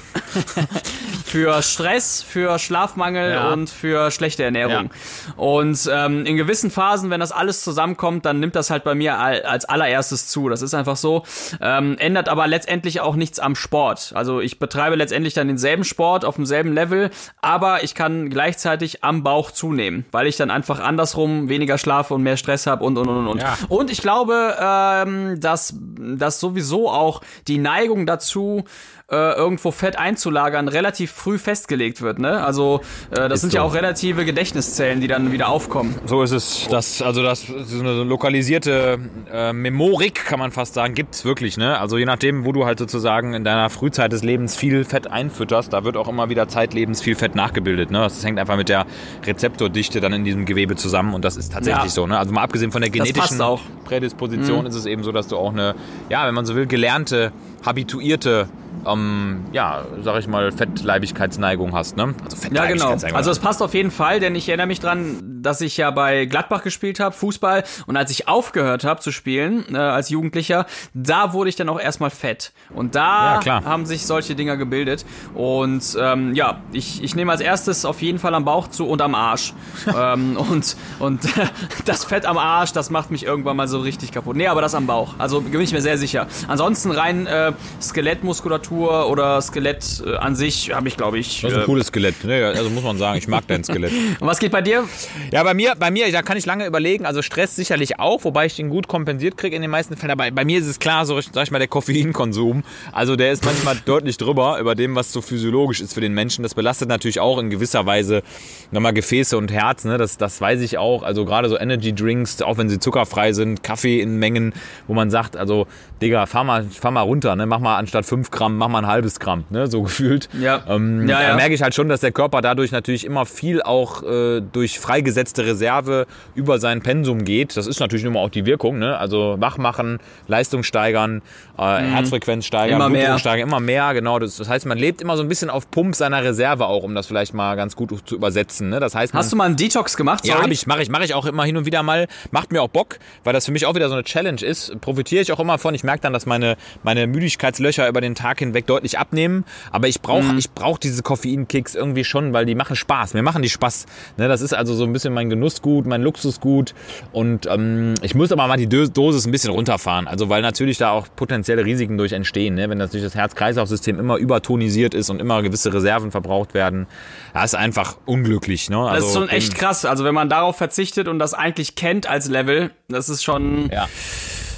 [1.25, 3.51] für Stress, für Schlafmangel Ja.
[3.53, 4.91] und für schlechte Ernährung.
[5.37, 9.17] Und ähm, in gewissen Phasen, wenn das alles zusammenkommt, dann nimmt das halt bei mir
[9.17, 10.49] al- als allererstes zu.
[10.49, 11.23] Das ist einfach so.
[11.61, 14.11] Ähm, ändert aber letztendlich auch nichts am Sport.
[14.15, 17.09] Also ich betreibe letztendlich dann denselben Sport auf demselben Level,
[17.41, 22.23] aber ich kann gleichzeitig am Bauch zunehmen, weil ich dann einfach andersrum weniger schlafe und
[22.23, 23.41] mehr Stress habe und und und und.
[23.41, 23.57] Ja.
[23.69, 28.65] Und ich glaube, ähm, dass, dass sowieso auch die Neigung dazu,
[29.11, 32.19] äh, irgendwo Fett einzulagern, relativ früh festgelegt wird.
[32.19, 32.43] Ne?
[32.43, 33.67] Also äh, das sind ja so.
[33.67, 35.95] auch relative Gedächtniszellen, die dann wieder aufkommen.
[36.05, 36.67] So ist es.
[36.69, 38.99] Das, also das so eine lokalisierte
[39.31, 41.57] äh, Memorik, kann man fast sagen, gibt's wirklich.
[41.57, 41.77] Ne?
[41.77, 45.73] Also je nachdem, wo du halt sozusagen in deiner Frühzeit des Lebens viel Fett einfütterst,
[45.73, 47.91] da wird auch immer wieder zeitlebens viel Fett nachgebildet.
[47.91, 47.99] Ne?
[47.99, 48.85] Das hängt einfach mit der
[49.25, 51.89] Rezeptordichte dann in diesem Gewebe zusammen und das ist tatsächlich Ja.
[51.89, 52.07] so.
[52.07, 52.17] Ne?
[52.17, 53.41] Also mal abgesehen von der genetischen.
[53.83, 55.75] Prädisposition ist es eben so, dass du auch eine,
[56.09, 57.33] ja, wenn man so will, gelernte,
[57.65, 58.47] habituierte
[58.85, 62.13] ähm, ja, sag ich mal, Fettleibigkeitsneigung hast, ne?
[62.23, 62.65] Also Ja, genau.
[62.69, 63.17] Fettleibigkeitsneigung.
[63.17, 66.25] Also es passt auf jeden Fall, denn ich erinnere mich dran, dass ich ja bei
[66.25, 71.33] Gladbach gespielt habe, Fußball, und als ich aufgehört habe zu spielen, äh, als Jugendlicher, da
[71.33, 72.53] wurde ich dann auch erstmal fett.
[72.73, 73.65] Und da Ja, klar.
[73.65, 75.05] haben sich solche Dinger gebildet.
[75.33, 79.01] Und ähm, ja, ich, ich nehme als erstes auf jeden Fall am Bauch zu und
[79.01, 79.53] am Arsch.
[79.97, 81.21] ähm, und und
[81.85, 84.35] das Fett am Arsch, das macht mich irgendwann mal so richtig kaputt.
[84.35, 85.15] Nee, aber das am Bauch.
[85.17, 86.27] Also bin ich mir sehr sicher.
[86.47, 91.41] Ansonsten rein äh, Skelettmuskulatur oder Skelett äh, an sich habe ich, glaube ich.
[91.41, 92.45] das ist ein äh, cooles Skelett, ne?
[92.45, 93.91] Also muss man sagen, ich mag dein Skelett.
[94.19, 94.83] und was geht bei dir?
[95.31, 97.05] Ja, bei mir, bei mir, da kann ich lange überlegen.
[97.05, 100.11] Also Stress sicherlich auch, wobei ich den gut kompensiert kriege in den meisten Fällen.
[100.11, 102.63] Aber bei mir ist es klar, so sag ich mal, der Koffeinkonsum.
[102.91, 106.43] Also der ist manchmal deutlich drüber über dem, was so physiologisch ist für den Menschen.
[106.43, 108.23] Das belastet natürlich auch in gewisser Weise
[108.71, 109.85] nochmal Gefäße und Herz.
[109.85, 109.97] Ne?
[109.97, 111.03] Das, das weiß ich auch.
[111.03, 114.53] Also gerade so Energy Drinks, auch wenn sie zuckerfrei sind, Kaffee in Mengen,
[114.87, 115.67] wo man sagt, also
[116.01, 117.45] Digga, fahr mal, fahr mal runter, ne?
[117.45, 120.29] mach mal anstatt 5 Gramm Gramm, mach mal ein halbes Gramm, ne, so gefühlt.
[120.39, 120.63] Ja.
[120.67, 121.27] Ähm, Ja, ja.
[121.29, 124.79] Da merke ich halt schon, dass der Körper dadurch natürlich immer viel auch äh, durch
[124.79, 127.57] freigesetzte Reserve über sein Pensum geht.
[127.57, 128.97] Das ist natürlich immer auch die Wirkung, ne?
[128.97, 131.21] Also wach machen, Leistung steigern,
[131.57, 132.75] äh, Herzfrequenz steigern, Mhm.
[132.81, 133.19] Immer Blutdruck mehr.
[133.19, 134.19] steigern, immer mehr, genau.
[134.19, 136.95] Das, das heißt, man lebt immer so ein bisschen auf Pump seiner Reserve auch, um
[136.95, 138.69] das vielleicht mal ganz gut zu übersetzen.
[138.69, 138.79] Ne?
[138.79, 140.25] Das heißt, man, Hast du mal einen Detox gemacht?
[140.25, 140.45] ja, Sorry.
[140.45, 142.07] hab ich, mache ich, mache ich auch immer hin und wieder mal.
[142.31, 144.79] Macht mir auch Bock, weil das für mich auch wieder so eine Challenge ist.
[144.81, 145.73] Profitiere ich auch immer von.
[145.75, 149.45] Ich merke dann, dass meine, meine Müdigkeitslöcher über den Tag hinweg deutlich abnehmen.
[149.71, 150.37] Aber ich brauche Mhm.
[150.37, 153.13] ich brauch diese Koffeinkicks irgendwie schon, weil die machen Spaß.
[153.13, 153.85] Mir machen die Spaß.
[154.17, 156.73] Ne, das ist also so ein bisschen mein Genussgut, mein Luxusgut.
[157.11, 160.07] Und ähm, ich muss aber mal die Dosis ein bisschen runterfahren.
[160.07, 162.55] Also weil natürlich da auch potenzielle Risiken durch entstehen.
[162.55, 162.69] Ne?
[162.69, 166.87] Wenn natürlich das Herz-Kreislauf-System immer übertonisiert ist und immer gewisse Reserven verbraucht werden.
[167.33, 168.69] Das ist einfach unglücklich.
[168.69, 168.75] Ne?
[168.89, 169.85] das ist Also schon echt krass.
[169.85, 173.87] Also wenn man darauf verzichtet und das eigentlich kennt als Level, das ist schon, ja,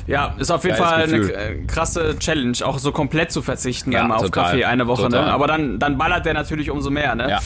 [0.07, 0.35] Ja.
[0.37, 1.35] ist auf jeden Geiles Fall eine Gefühl.
[1.35, 4.45] äh, krasse Challenge, auch so komplett zu verzichten, Ja, einmal auf total.
[4.51, 5.19] Kaffee eine Woche, ne?
[5.21, 7.29] Aber dann, dann ballert der natürlich umso mehr, ne?
[7.29, 7.39] Ja.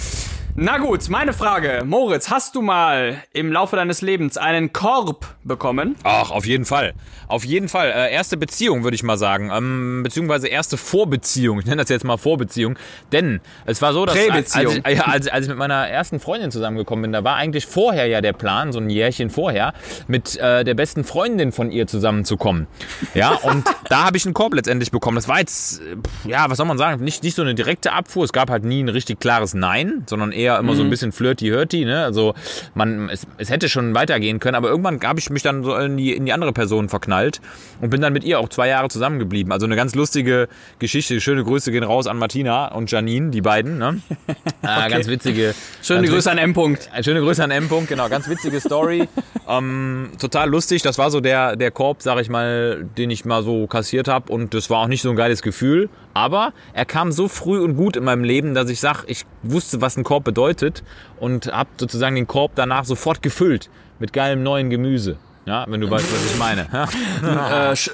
[0.60, 1.84] Na gut, meine Frage.
[1.86, 5.95] Moritz, hast du mal im Laufe deines Lebens einen Korb bekommen?
[6.01, 6.95] Ach, auf jeden Fall.
[7.28, 7.91] Auf jeden Fall.
[7.91, 9.51] Äh, erste Beziehung, würde ich mal sagen.
[9.53, 11.60] Ähm, beziehungsweise erste Vorbeziehung.
[11.60, 12.76] Ich nenne das jetzt mal Vorbeziehung.
[13.12, 16.49] Denn es war so, dass als, ich, ja, als, als ich mit meiner ersten Freundin
[16.49, 19.74] zusammengekommen bin, da war eigentlich vorher ja der Plan, so ein Jährchen vorher,
[20.08, 22.66] mit äh, der besten Freundin von ihr zusammenzukommen.
[23.14, 25.18] Ja, und da habe ich einen Korb letztendlich bekommen.
[25.18, 25.97] Das war jetzt, äh,
[26.28, 28.24] ja, was soll man sagen, nicht, nicht so eine direkte Abfuhr.
[28.24, 31.86] Es gab halt nie ein richtig klares Nein, sondern eher immer so ein bisschen flirty-hurty.
[31.86, 32.04] Ne?
[32.04, 32.34] Also
[32.76, 35.98] man, es, es hätte schon weitergehen können, aber irgendwann habe ich mich dann so in
[35.98, 37.41] die, in die andere Person verknallt
[37.82, 39.52] und bin dann mit ihr auch zwei Jahre zusammengeblieben.
[39.52, 40.48] Also eine ganz lustige
[40.80, 41.20] Geschichte.
[41.20, 43.78] Schöne Grüße gehen raus an Martina und Janine, die beiden.
[43.78, 44.02] Ne?
[44.62, 45.54] äh, ganz witzige.
[45.82, 46.54] Schöne ganz Grüße an M.
[46.54, 46.89] -Punkt.
[46.93, 47.68] Äh, Schöne Grüße an M.
[47.68, 49.08] -Punkt, genau, ganz witzige Story.
[49.50, 50.82] ähm, total lustig.
[50.82, 54.32] Das war so der, der Korb, sag ich mal, den ich mal so kassiert habe.
[54.32, 55.89] Und das war auch nicht so ein geiles Gefühl.
[56.18, 59.82] Aber er kam so früh und gut in meinem Leben, dass ich sag, ich wusste,
[59.82, 60.84] was ein Korb bedeutet.
[61.20, 65.18] Und habe sozusagen den Korb danach sofort gefüllt mit geilem neuen Gemüse.
[65.48, 66.68] Ja, wenn du weißt, was ich meine.
[67.24, 67.89] Äh, Sch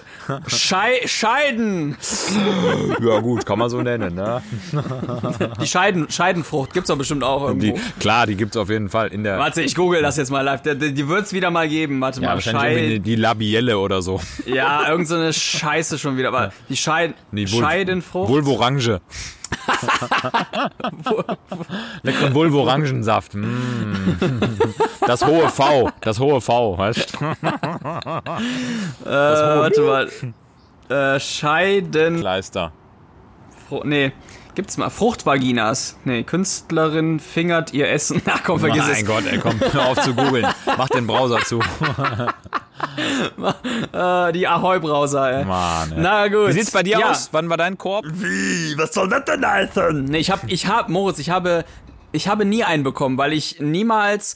[0.47, 1.95] Schei Scheiden.
[2.99, 4.15] ja gut, kann man so nennen.
[4.15, 4.41] Ne?
[5.61, 7.75] Die Scheiden Scheidenfrucht gibt's doch bestimmt auch irgendwo.
[7.77, 9.37] Die, klar, die gibt's auf jeden Fall in der...
[9.37, 10.61] Warte, ich google das jetzt mal live.
[10.63, 12.01] Die, die, die wird's wieder mal geben.
[12.01, 12.33] Warte ja, mal.
[12.35, 14.19] wahrscheinlich irgendwie Scheid die Labielle oder so.
[14.45, 16.29] ja, irgend so eine Scheiße schon wieder.
[16.29, 18.29] Aber die Scheid Nee, Vul- Scheidenfrucht.
[18.29, 19.01] Vulvorange.
[22.03, 23.35] Leckeren Vulvorangensaft.
[23.35, 24.17] Mm.
[25.05, 25.89] Das hohe V.
[26.01, 27.17] Das hohe V, weißt du?
[29.05, 30.09] äh, warte mal.
[30.89, 32.19] Äh, Scheiden.
[32.19, 32.71] Kleister.
[33.67, 34.11] Fru nee.
[34.55, 35.97] Gibt's mal Fruchtvaginas?
[36.03, 38.21] Nee, Künstlerin fingert ihr Essen.
[38.25, 39.05] Na komm, vergiss mein es.
[39.05, 40.45] Gott, ey, komm, hör auf zu googeln.
[40.77, 41.59] Mach den Browser zu.
[43.93, 45.45] Äh, die Ahoi-Browser, ey.
[45.45, 45.97] Mann, ey.
[46.01, 46.49] Na gut.
[46.49, 47.11] Wie sieht's bei dir ja.
[47.11, 47.29] aus?
[47.31, 48.05] Wann war dein Korb?
[48.07, 48.77] Wie?
[48.77, 50.05] Was soll das denn heißen?
[50.05, 51.65] Nee, ich hab, ich hab, Moritz, ich habe,
[52.11, 54.35] ich habe nie einen bekommen, weil ich niemals,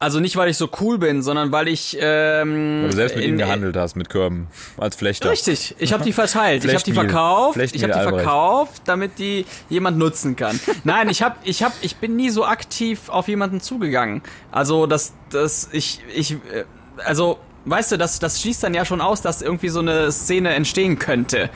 [0.00, 3.24] also nicht, weil ich so cool bin, sondern weil ich, ähm, Weil du selbst mit
[3.24, 4.46] in- ihm gehandelt hast, mit Körben.
[4.76, 5.30] Als Flechter.
[5.30, 6.64] Richtig, ich habe die verteilt.
[6.64, 7.54] Ich habe die verkauft.
[7.54, 8.24] Flechtmehl Ich habe die Albrecht.
[8.24, 10.58] verkauft, damit die jemand nutzen kann.
[10.84, 14.22] Nein, ich habe ich habe ich bin nie so aktiv auf jemanden zugegangen.
[14.52, 16.64] Also, das das ich ich äh,
[17.04, 17.38] also
[17.70, 20.98] Weißt du, das, das schließt dann ja schon aus, dass irgendwie so eine Szene entstehen
[20.98, 21.50] könnte.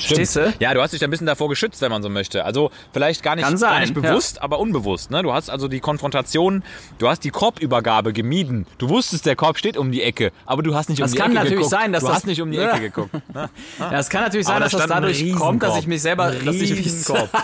[0.00, 0.52] Verstehst du?
[0.58, 2.44] Ja, du hast dich ein bisschen davor geschützt, wenn man so möchte.
[2.44, 5.10] Also vielleicht gar nicht, gar nicht bewusst, aber unbewusst.
[5.10, 5.22] Ne?
[5.22, 6.62] Du hast also die Konfrontation,
[6.98, 8.66] du hast die Korbübergabe gemieden.
[8.78, 11.20] Du wusstest, der Korb steht um die Ecke, aber du hast nicht Das um die
[11.22, 11.70] kann Ecke natürlich geguckt.
[11.70, 12.70] sein, dass du das- hast nicht um die Ja.
[12.70, 13.10] Ecke geguckt.
[13.78, 16.32] Ja, es kann natürlich sein, Aber da dass das dadurch kommt, dass ich mich selber,
[16.32, 17.28] Riesenkorb.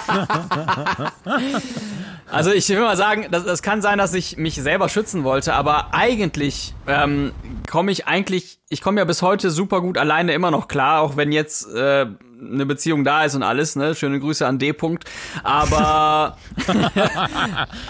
[2.28, 5.54] Also ich will mal sagen, das, das kann sein, dass ich mich selber schützen wollte,
[5.54, 7.32] aber eigentlich ähm,
[7.70, 11.16] komme ich eigentlich, ich komme ja bis heute super gut alleine immer noch klar, auch
[11.16, 12.06] wenn jetzt äh,
[12.40, 13.94] eine Beziehung da ist und alles, ne?
[13.94, 14.72] Schöne Grüße an D.
[14.72, 15.02] -Punkt.
[15.42, 16.36] Aber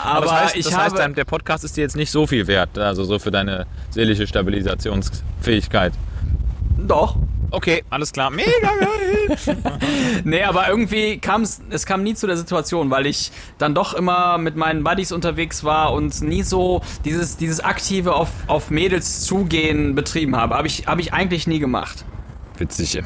[0.03, 2.79] aber das heißt, ich das heißt der Podcast ist dir jetzt nicht so viel wert,
[2.79, 5.93] also so für deine seelische Stabilisationsfähigkeit.
[6.79, 7.16] doch.
[7.51, 8.30] Okay, alles klar.
[8.30, 9.36] Mega geil.
[10.24, 13.94] Nee, aber irgendwie kam es, es kam nie zu der Situation, weil ich dann doch
[13.94, 19.22] immer mit meinen Buddies unterwegs war und nie so dieses, dieses aktive auf, auf Mädels
[19.22, 20.57] zugehen betrieben habe.
[20.57, 22.05] Habe ich, habe ich eigentlich nie gemacht.
[22.59, 23.03] Witzig.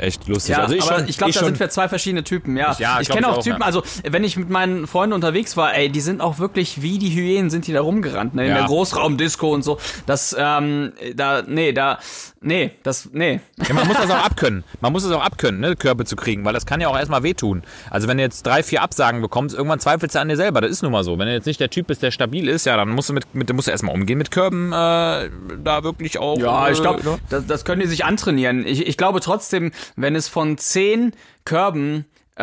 [0.00, 0.56] Echt lustig.
[0.56, 2.72] Ja, also ich aber schon, ich glaube, da schon, sind wir zwei verschiedene Typen, ja.
[2.72, 3.66] Ich- ja, ich kenne ich auch, Typen, ja.
[3.66, 7.10] also wenn ich mit meinen Freunden unterwegs war, ey, die sind auch wirklich wie die
[7.10, 8.58] Hyänen sind die da rumgerannt, ne, in Ja.
[8.58, 9.78] der Großraumdisco und so.
[10.06, 11.98] Das, ähm, da, nee, da,
[12.40, 13.40] nee, das, nee.
[13.66, 14.64] Ja, man muss das auch abkönnen.
[14.80, 17.22] Man muss es auch abkönnen, ne, Körbe zu kriegen, weil das kann ja auch erstmal
[17.22, 17.62] wehtun.
[17.90, 20.60] Also wenn du jetzt drei, vier Absagen bekommst, irgendwann zweifelst du an dir selber.
[20.60, 21.18] Das ist nun mal so.
[21.18, 23.34] Wenn du jetzt nicht der Typ bist, der stabil ist, ja, dann musst du mit,
[23.34, 25.30] mit musst du erstmal umgehen mit Körben, äh,
[25.62, 26.38] da wirklich auch.
[26.38, 27.18] Ja, ich äh, glaube, ne?
[27.30, 28.66] das, das können die sich antrainieren.
[28.66, 31.12] Ich, ich glaube trotzdem, wenn es von zehn
[31.44, 32.04] Körben
[32.36, 32.42] äh,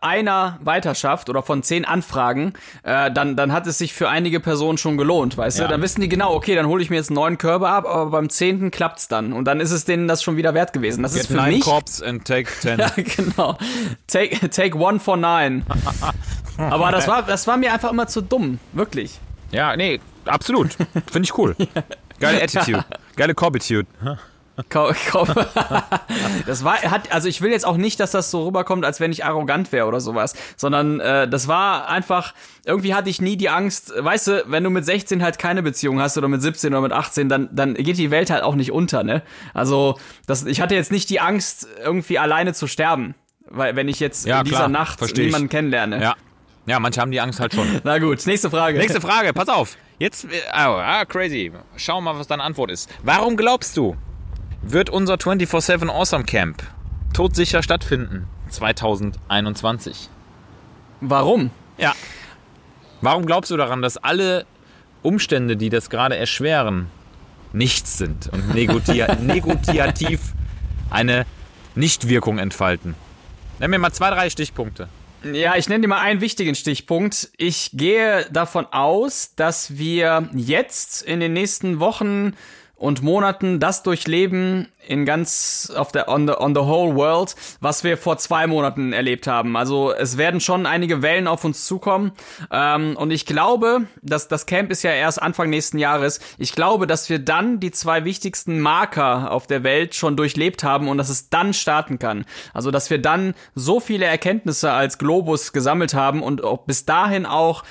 [0.00, 2.52] einer weiterschafft oder von zehn Anfragen,
[2.84, 5.64] äh, dann, dann hat es sich für einige Personen schon gelohnt, weißt Ja.
[5.64, 5.70] du?
[5.72, 8.06] Dann wissen die genau, okay, dann hole ich mir jetzt einen neuen Körper ab, aber
[8.12, 9.32] beim zehnten klappt's dann.
[9.32, 11.02] Und dann ist es denen das schon wieder wert gewesen.
[11.02, 11.64] Das ist Get für nine mich.
[11.64, 12.78] Corps and take ten.
[12.78, 13.58] Ja, genau.
[14.06, 15.62] Take, take one for nine.
[16.58, 18.60] Aber das war, das war mir einfach immer zu dumm.
[18.72, 19.18] Wirklich.
[19.50, 20.74] Ja, nee, absolut.
[21.10, 21.56] Finde ich cool.
[22.20, 22.84] Geile Attitude.
[23.16, 23.88] Geile Corbitude.
[26.46, 29.12] Das war, hat, also ich will jetzt auch nicht, dass das so rüberkommt, als wenn
[29.12, 32.34] ich arrogant wäre oder sowas, sondern äh, das war einfach,
[32.64, 36.00] irgendwie hatte ich nie die Angst, weißt du, wenn du mit 16 halt keine Beziehung
[36.00, 38.72] hast oder mit 17 oder mit 18, dann, dann geht die Welt halt auch nicht
[38.72, 39.22] unter, ne?
[39.54, 43.14] Also, das, ich hatte jetzt nicht die Angst, irgendwie alleine zu sterben,
[43.48, 46.02] weil wenn ich jetzt Ja, in dieser klar, Nacht niemanden kennenlerne.
[46.02, 46.16] Ja.
[46.66, 47.66] Ja, manche haben die Angst halt schon.
[47.84, 48.78] Na gut, nächste Frage.
[48.78, 49.76] Nächste Frage, pass auf.
[49.98, 51.50] Jetzt, äh, oh, ah, crazy.
[51.76, 52.88] Schau mal, was deine Antwort ist.
[53.02, 53.96] Warum glaubst du,
[54.62, 56.62] wird unser 24-7 Awesome Camp
[57.12, 60.08] todsicher stattfinden 2021?
[61.00, 61.50] Warum?
[61.78, 61.94] Ja.
[63.00, 64.46] Warum glaubst du daran, dass alle
[65.02, 66.86] Umstände, die das gerade erschweren,
[67.52, 70.20] nichts sind und negotia negotiativ
[70.90, 71.26] eine
[71.74, 72.94] Nichtwirkung entfalten?
[73.58, 74.88] Nenn mir mal zwei, drei Stichpunkte.
[75.24, 77.30] Ja, ich nenne dir mal einen wichtigen Stichpunkt.
[77.36, 82.34] Ich gehe davon aus, dass wir jetzt in den nächsten Wochen
[82.82, 87.84] und Monaten das durchleben in ganz auf der on the, on the whole world, was
[87.84, 89.56] wir vor zwei Monaten erlebt haben.
[89.56, 92.10] Also es werden schon einige Wellen auf uns zukommen
[92.50, 96.18] ähm, und ich glaube, dass das Camp ist ja erst Anfang nächsten Jahres.
[96.38, 100.88] Ich glaube, dass wir dann die zwei wichtigsten Marker auf der Welt schon durchlebt haben
[100.88, 102.24] und dass es dann starten kann.
[102.52, 107.62] Also dass wir dann so viele Erkenntnisse als Globus gesammelt haben und bis dahin auch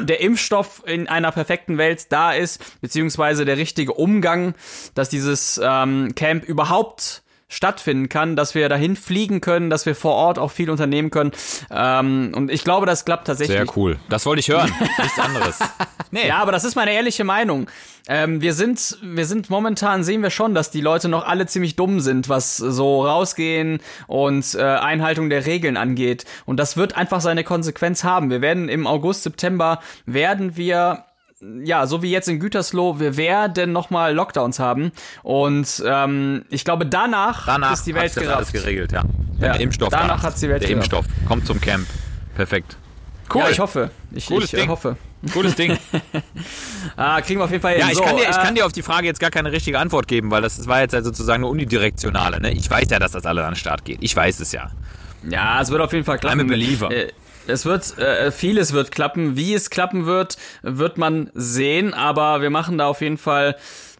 [0.00, 4.54] der Impfstoff in einer perfekten Welt da ist, beziehungsweise der richtige Umgang,
[4.94, 10.14] dass dieses ähm, Camp überhaupt stattfinden kann, dass wir dahin fliegen können, dass wir vor
[10.14, 11.30] Ort auch viel unternehmen können.
[11.70, 13.56] Ähm, und ich glaube, das klappt tatsächlich.
[13.56, 13.98] Sehr cool.
[14.08, 14.72] Das wollte ich hören.
[14.98, 15.58] Nichts anderes.
[16.10, 16.28] Nee.
[16.28, 17.68] Ja, aber das ist meine ehrliche Meinung.
[18.08, 21.76] Ähm, wir sind, wir sind momentan sehen wir schon, dass die Leute noch alle ziemlich
[21.76, 26.24] dumm sind, was so rausgehen und äh, Einhaltung der Regeln angeht.
[26.46, 28.30] Und das wird einfach seine Konsequenz haben.
[28.30, 31.04] Wir werden im August, September werden wir
[31.40, 34.92] ja, so wie jetzt in Gütersloh, wir werden nochmal Lockdowns haben.
[35.22, 38.52] Und ähm, ich glaube, danach, Danach ist die Welt das alles gerafft.
[38.52, 39.02] geregelt, ja.
[39.38, 40.92] Ja, der Impfstoff danach hat's die Welt Der gerafft.
[40.92, 41.86] Impfstoff kommt zum Camp.
[42.34, 42.76] Perfekt.
[43.32, 43.42] Cool.
[43.42, 43.90] Ja, ich hoffe.
[44.12, 44.70] Ich, Cooles ich äh, Ding.
[44.70, 44.96] hoffe.
[45.32, 45.76] Cooles Ding.
[46.96, 47.80] Ah, kriegen wir auf jeden Fall hin.
[47.80, 49.50] Ja, ich, so, kann dir, ich äh, kann dir auf die Frage jetzt gar keine
[49.52, 52.40] richtige Antwort geben, weil das war jetzt halt sozusagen eine unidirektionale.
[52.40, 52.52] Ne?
[52.52, 53.98] Ich weiß ja, dass das alle an den Start geht.
[54.00, 54.70] Ich weiß es ja.
[55.28, 56.40] Ja, es wird auf jeden Fall klappen.
[56.40, 56.90] I'm a believer.
[56.90, 57.08] Äh,
[57.48, 59.36] Es wird, äh, vieles wird klappen.
[59.36, 61.94] Wie es klappen wird, wird man sehen.
[61.94, 63.56] Aber wir machen da auf jeden Fall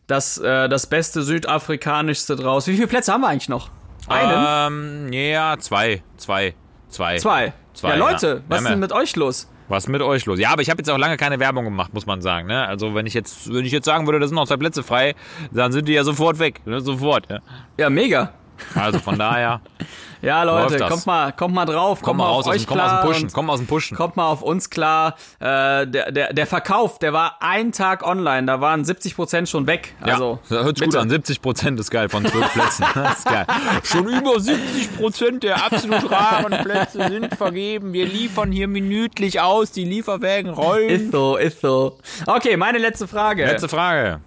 [0.07, 2.67] das, äh, das beste südafrikanischste draus.
[2.67, 3.71] Wie viele Plätze haben wir eigentlich noch?
[4.09, 5.09] Einen?
[5.09, 6.03] Ähm, ja, zwei.
[6.17, 6.55] Zwei.
[6.89, 7.19] Zwei.
[7.19, 7.53] Zwei.
[7.75, 8.43] zwei, ja, Leute, ja.
[8.49, 9.49] was ist denn mit euch los?
[9.69, 10.39] Was ist mit euch los?
[10.39, 12.47] Ja, aber ich habe jetzt auch lange keine Werbung gemacht, muss man sagen.
[12.47, 12.67] Ne?
[12.67, 15.17] Also wenn ich jetzt, wenn ich jetzt sagen würde, da sind noch zwei Plätze frei,
[15.51, 16.65] dann sind die ja sofort weg.
[16.67, 16.81] Ne?
[16.81, 17.29] Sofort.
[17.29, 17.41] Ja.
[17.77, 18.33] Ja, mega.
[18.75, 19.61] Also von daher,
[20.23, 22.69] Ja, Leute, kommt mal, kommt mal drauf, komm kommt mal raus auf aus euch dem,
[22.69, 23.07] komm aus dem klar.
[23.07, 23.25] Pushen.
[23.25, 23.97] und Komm aus dem Pushen.
[23.97, 25.15] Kommt mal auf uns klar.
[25.39, 29.95] Äh, der, der, der Verkauf, der war einen Tag online, da waren 70% schon weg.
[30.01, 31.11] Also, ja, hört sich gut an.
[31.11, 32.85] 70 Prozent ist geil von 12 Plätzen.
[32.95, 33.47] Das ist geil.
[33.85, 37.93] Schon über 70 Prozent der absolut raren Plätze sind vergeben.
[37.93, 39.71] Wir liefern hier minütlich aus.
[39.71, 40.89] Die Lieferwägen rollen.
[40.89, 41.99] Ist so, ist so.
[42.27, 43.45] Okay, meine letzte Frage.
[43.45, 44.21] Letzte Frage.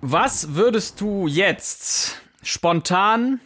[0.00, 3.40] Was würdest du jetzt spontan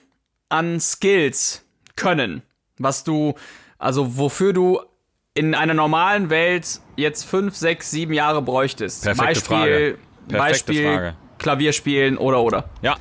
[0.55, 1.65] an Skills
[1.97, 2.43] können?
[2.79, 3.35] Was du,
[3.79, 4.81] also wofür du
[5.35, 9.03] in einer normalen Welt jetzt fünf, sechs, sieben Jahre bräuchtest?
[9.03, 9.99] Perfekte Beispiel, Frage.
[10.29, 11.15] Perfekte Beispiel Frage.
[11.39, 12.65] Klavier spielen oder oder.
[12.83, 12.97] Ja.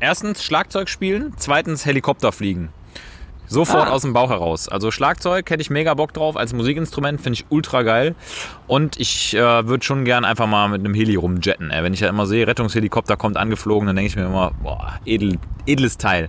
[0.00, 2.70] Erstens Schlagzeug spielen, zweitens Helikopter fliegen.
[3.48, 3.92] Sofort Ah.
[3.92, 4.68] aus dem Bauch heraus.
[4.68, 8.16] Also Schlagzeug hätte ich mega Bock drauf als Musikinstrument, finde ich ultra geil.
[8.66, 11.70] Und ich äh, würde schon gern einfach mal mit einem Heli rumjetten.
[11.70, 11.84] Ey.
[11.84, 15.38] Wenn ich ja immer sehe, Rettungshelikopter kommt angeflogen, dann denke ich mir immer, boah, edel,
[15.64, 16.28] edles Teil.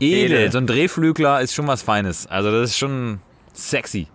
[0.00, 0.36] Edel.
[0.38, 0.52] Edel.
[0.52, 2.26] So ein Drehflügler ist schon was Feines.
[2.26, 3.20] Also das ist schon
[3.52, 4.08] sexy.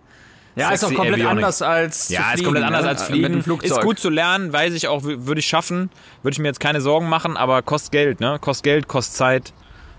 [0.56, 1.30] Ja, ist auch Sexy komplett Avionics.
[1.36, 2.88] anders als Ja, ist fliegen, komplett anders ne?
[2.88, 3.22] als Fliegen.
[3.24, 3.70] Mit dem Flugzeug.
[3.78, 5.90] Ist gut zu lernen, weiß ich auch, wü- würde ich schaffen.
[6.22, 8.38] Würde ich mir jetzt keine Sorgen machen, aber kostet Geld, ne?
[8.40, 9.52] Kostet Geld, kostet Zeit.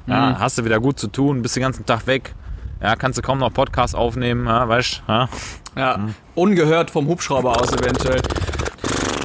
[0.08, 0.40] Ja, Mhm.
[0.40, 2.34] hast du wieder gut zu tun, bist den ganzen Tag weg.
[2.82, 5.12] Ja, kannst du kaum noch Podcast aufnehmen, ja, weißt du?
[5.12, 5.30] Ja?
[5.76, 6.00] Ja,
[6.34, 8.22] ungehört vom Hubschrauber aus eventuell.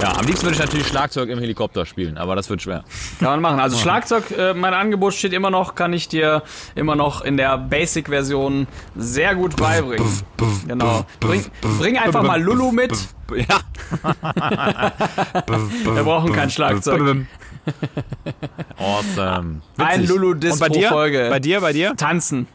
[0.03, 2.82] Ja, am liebsten würde ich natürlich Schlagzeug im Helikopter spielen, aber das wird schwer.
[3.20, 3.61] Kann man machen.
[3.61, 6.42] Also Schlagzeug, äh, mein Angebot steht immer noch, kann ich dir
[6.74, 10.05] immer noch in der Basic-Version sehr gut beibringen.
[10.66, 11.07] Genau.
[11.20, 11.44] Bring,
[11.78, 12.92] bring einfach mal Lulu mit.
[13.30, 13.61] Ja.
[15.94, 17.24] Wir brauchen kein Schlagzeug.
[18.76, 19.62] awesome.
[19.78, 20.09] Ein Witzig.
[20.09, 20.88] Lulu-Diss Und bei pro dir?
[20.88, 21.28] Folge.
[21.30, 21.94] Bei dir, bei dir?
[21.96, 22.48] Tanzen.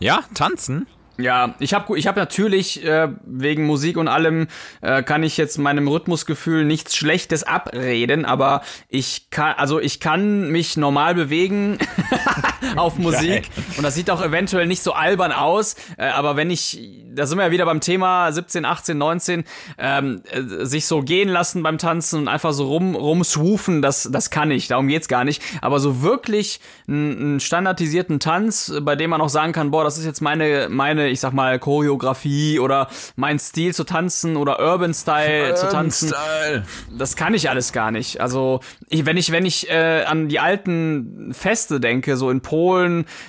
[0.00, 0.88] Ja, tanzen?
[1.20, 4.46] Ja, ich habe ich hab natürlich äh, wegen Musik und allem
[4.82, 10.52] äh, kann ich jetzt meinem Rhythmusgefühl nichts Schlechtes abreden, aber ich kann also ich kann
[10.52, 11.78] mich normal bewegen
[12.76, 17.04] auf Musik und das sieht auch eventuell nicht so albern aus, äh, aber wenn ich
[17.14, 19.44] da sind wir ja wieder beim Thema 17, 18, 19
[19.78, 24.30] ähm, äh, sich so gehen lassen beim Tanzen und einfach so rum rumswoofen, das das
[24.30, 29.20] kann ich, darum geht's gar nicht, aber so wirklich einen standardisierten Tanz, bei dem man
[29.20, 33.38] auch sagen kann, boah, das ist jetzt meine meine ich sag mal, Choreografie oder mein
[33.38, 36.08] Stil zu tanzen oder Urban Style zu tanzen.
[36.08, 36.64] Style.
[36.96, 38.20] Das kann ich alles gar nicht.
[38.20, 42.57] Also, ich, wenn ich, wenn ich äh, an die alten Feste denke, so in Polen,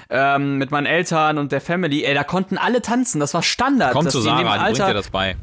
[0.09, 3.19] ähm, mit meinen Eltern und der Family, ey, da konnten alle tanzen.
[3.19, 3.93] Das war Standard.
[3.93, 5.35] Komm dass zu die Sarah, die bringt Alter, dir das bei.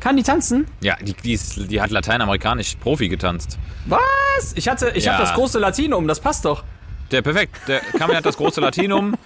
[0.00, 0.66] Kann die tanzen?
[0.80, 3.58] Ja, die, die, ist, die hat lateinamerikanisch Profi getanzt.
[3.86, 4.52] Was?
[4.54, 5.12] Ich hatte, ich Ja.
[5.12, 6.62] hab das große Latinum, das passt doch.
[7.10, 7.56] Der perfekt.
[7.68, 9.14] Der Kamil hat das große Latinum.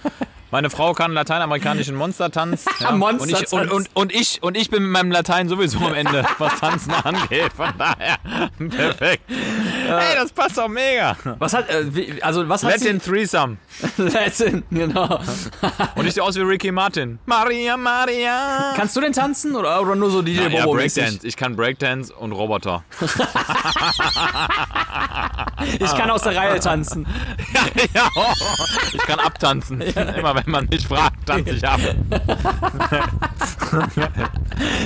[0.51, 2.65] Meine Frau kann lateinamerikanischen Monstertanz.
[2.79, 2.91] Ja.
[2.91, 3.51] Monstertanz.
[3.51, 6.25] Und ich, und, und, und, ich, und ich bin mit meinem Latein sowieso am Ende,
[6.37, 7.51] was Tanzen angeht.
[7.53, 8.17] Von daher,
[8.69, 9.23] perfekt.
[9.27, 11.17] Hey, das passt doch mega.
[11.39, 13.57] Was hat, äh, also was hat Latin Threesome.
[13.97, 14.03] sie?
[14.03, 15.19] Latin, genau.
[15.95, 17.19] Und ich sehe aus wie Ricky Martin.
[17.25, 18.73] Maria, Maria.
[18.77, 21.19] Kannst du den tanzen oder, oder nur so DJ ja, Bobo Breakdance.
[21.27, 22.83] Ich kann Breakdance und Roboter.
[25.79, 27.05] Ich kann aus der Reihe tanzen.
[27.93, 28.09] ja,
[28.93, 29.81] ich kann abtanzen.
[29.81, 31.79] Immer wenn man mich fragt, tanze ich ab.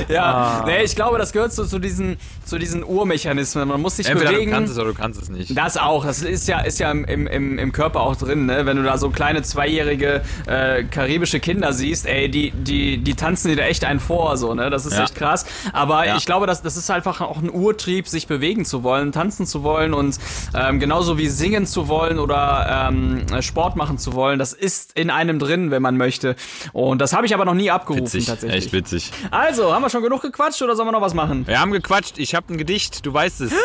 [0.07, 3.67] Ja, nee, ich glaube, das gehört so zu diesen, zu diesen Urmechanismen.
[3.67, 4.51] Man muss sich Entweder bewegen.
[4.51, 5.57] du kannst es oder du kannst es nicht.
[5.57, 8.65] Das auch, das ist ja, ist ja im, im, im Körper auch drin, ne?
[8.65, 13.49] Wenn du da so kleine zweijährige äh, karibische Kinder siehst, ey, die, die, die tanzen
[13.49, 14.69] dir da echt einen vor, so, ne?
[14.69, 15.03] Das ist Ja.
[15.03, 15.45] echt krass.
[15.71, 16.17] Aber Ja.
[16.17, 19.63] ich glaube, das, das ist einfach auch ein Urtrieb, sich bewegen zu wollen, tanzen zu
[19.63, 20.19] wollen und
[20.53, 25.09] ähm, genauso wie singen zu wollen oder ähm, Sport machen zu wollen, das ist in
[25.09, 26.35] einem drin, wenn man möchte.
[26.73, 28.65] Und das habe ich aber noch nie abgerufen, Witzig, tatsächlich.
[28.65, 29.11] echt witzig.
[29.31, 31.45] Also, haben wir schon genug gequatscht oder sollen wir noch was machen?
[31.47, 33.51] Wir haben gequatscht, ich habe ein Gedicht, du weißt es.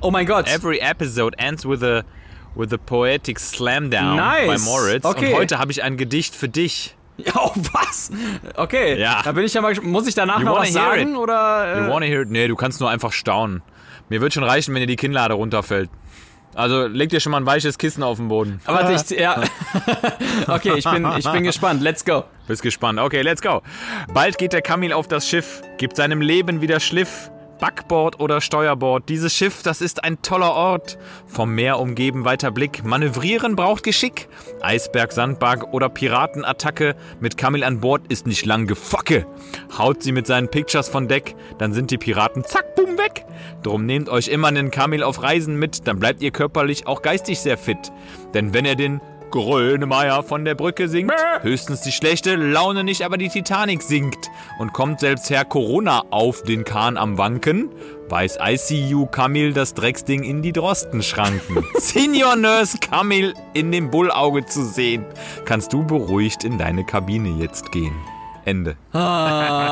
[0.00, 0.46] Oh mein Gott.
[0.46, 2.02] Every episode ends with a
[2.54, 4.62] with a poetic slam down Nice.
[4.64, 5.04] by Moritz.
[5.04, 5.32] Okay.
[5.32, 6.94] Und heute habe ich ein Gedicht für dich.
[7.34, 8.10] Oh, was?
[8.56, 9.00] Okay.
[9.00, 9.22] Ja.
[9.24, 9.74] Da bin ich ja mal.
[9.80, 11.12] Muss ich danach You noch was sagen?
[11.12, 11.16] it?
[11.16, 12.30] Oder, You äh, wanna hear it?
[12.30, 13.62] Nee, du kannst nur einfach staunen.
[14.10, 15.88] Mir wird schon reichen, wenn dir die Kinnlade runterfällt.
[16.56, 18.60] Also leg dir schon mal ein weiches Kissen auf den Boden.
[18.64, 19.42] warte, ich, ja.
[20.48, 21.82] okay, ich bin, ich bin gespannt.
[21.82, 22.24] Let's go.
[22.48, 22.98] Bist gespannt.
[22.98, 23.60] Okay, let's go.
[24.12, 27.30] Bald geht der Kamil auf das Schiff, gibt seinem Leben wieder Schliff.
[27.58, 30.98] Backbord oder Steuerbord, dieses Schiff, das ist ein toller Ort.
[31.26, 34.28] Vom Meer umgeben weiter Blick, manövrieren braucht Geschick.
[34.60, 39.26] Eisberg, Sandbank oder Piratenattacke, mit Kamil an Bord ist nicht lang Gefocke.
[39.76, 43.24] Haut sie mit seinen Pictures von Deck, dann sind die Piraten zack, bumm, weg.
[43.62, 47.40] Drum nehmt euch immer einen Kamil auf Reisen mit, dann bleibt ihr körperlich auch geistig
[47.40, 47.92] sehr fit.
[48.34, 49.00] Denn wenn er den
[49.30, 51.12] Grönemeyer von der Brücke singt.
[51.42, 54.30] Höchstens die schlechte Laune nicht, aber die Titanic sinkt.
[54.58, 57.70] Und kommt selbst Herr Corona auf den Kahn am Wanken,
[58.08, 61.64] weiß ICU Kamil das Drecksding in die Drostenschranken.
[61.78, 65.04] Senior Nurse Kamil in dem Bullauge zu sehen.
[65.44, 67.94] Kannst du beruhigt in deine Kabine jetzt gehen.
[68.46, 68.76] Ende.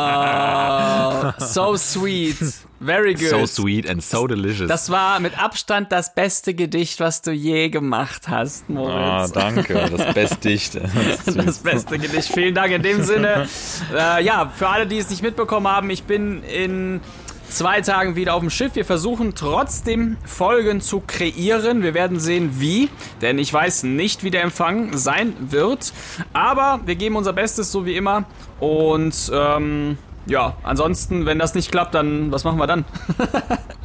[0.04, 2.36] Ah, so sweet.
[2.80, 3.30] Very good.
[3.30, 4.68] So sweet and so delicious.
[4.68, 9.32] Das war mit Abstand das beste Gedicht, was du je gemacht hast, Ah, Moritz.
[9.32, 9.88] danke.
[9.96, 10.74] Das Bestdicht.
[11.26, 12.28] Das beste Gedicht.
[12.32, 13.48] Vielen Dank in dem Sinne.
[13.94, 17.00] Äh, ja, für alle, die es nicht mitbekommen haben, ich bin in
[17.48, 18.74] zwei Tagen wieder auf dem Schiff.
[18.74, 21.82] Wir versuchen trotzdem Folgen zu kreieren.
[21.82, 22.88] Wir werden sehen, wie,
[23.20, 25.92] denn ich weiß nicht, wie der Empfang sein wird.
[26.32, 28.24] Aber wir geben unser Bestes, so wie immer.
[28.60, 32.84] Und ähm, ja, ansonsten, wenn das nicht klappt, dann was machen wir dann?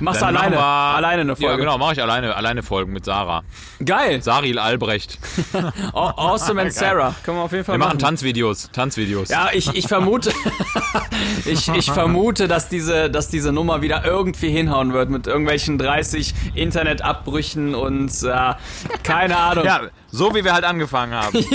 [0.00, 1.52] Machst du alleine, wir- alleine eine Folge.
[1.52, 3.42] Ja, genau, mache ich alleine, alleine Folgen mit Sarah.
[3.84, 4.22] Geil.
[4.22, 5.18] Saril Albrecht.
[5.92, 7.14] Aw- Awesome and Sarah.
[7.24, 7.98] Können wir auf jeden Fall Wir machen machen.
[7.98, 9.28] Tanzvideos, Tanzvideos.
[9.28, 10.32] Ja, ich, ich vermute,
[11.44, 16.34] ich, ich vermute, dass diese, dass diese Nummer wieder irgendwie hinhauen wird mit irgendwelchen 30
[16.54, 18.54] Internetabbrüchen und äh,
[19.02, 19.64] keine Ahnung.
[19.64, 19.80] Ja,
[20.16, 21.38] so wie wir halt angefangen haben.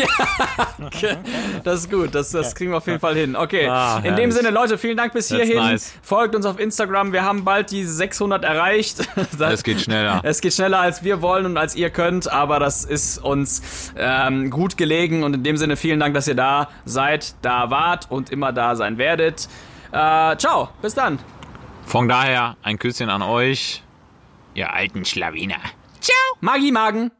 [1.63, 3.35] Das ist gut, das, das kriegen wir auf jeden Fall hin.
[3.35, 4.31] Okay, Ah, in dem.
[4.31, 5.57] Sinne, Leute, vielen Dank bis hierhin.
[5.57, 5.93] nice.
[6.01, 9.07] Folgt uns auf Instagram, wir haben bald die 600 erreicht.
[9.39, 10.21] Es geht schneller.
[10.23, 14.49] Es geht schneller, als wir wollen und als ihr könnt, aber das ist uns ähm,
[14.49, 18.29] gut gelegen und in dem Sinne vielen Dank, dass ihr da seid, da wart und
[18.29, 19.47] immer da sein werdet.
[19.91, 21.19] Äh, ciao, bis dann.
[21.85, 23.83] Von daher ein Küsschen an euch,
[24.53, 25.57] ihr alten Schlawiner.
[26.39, 27.11] Magie Magen.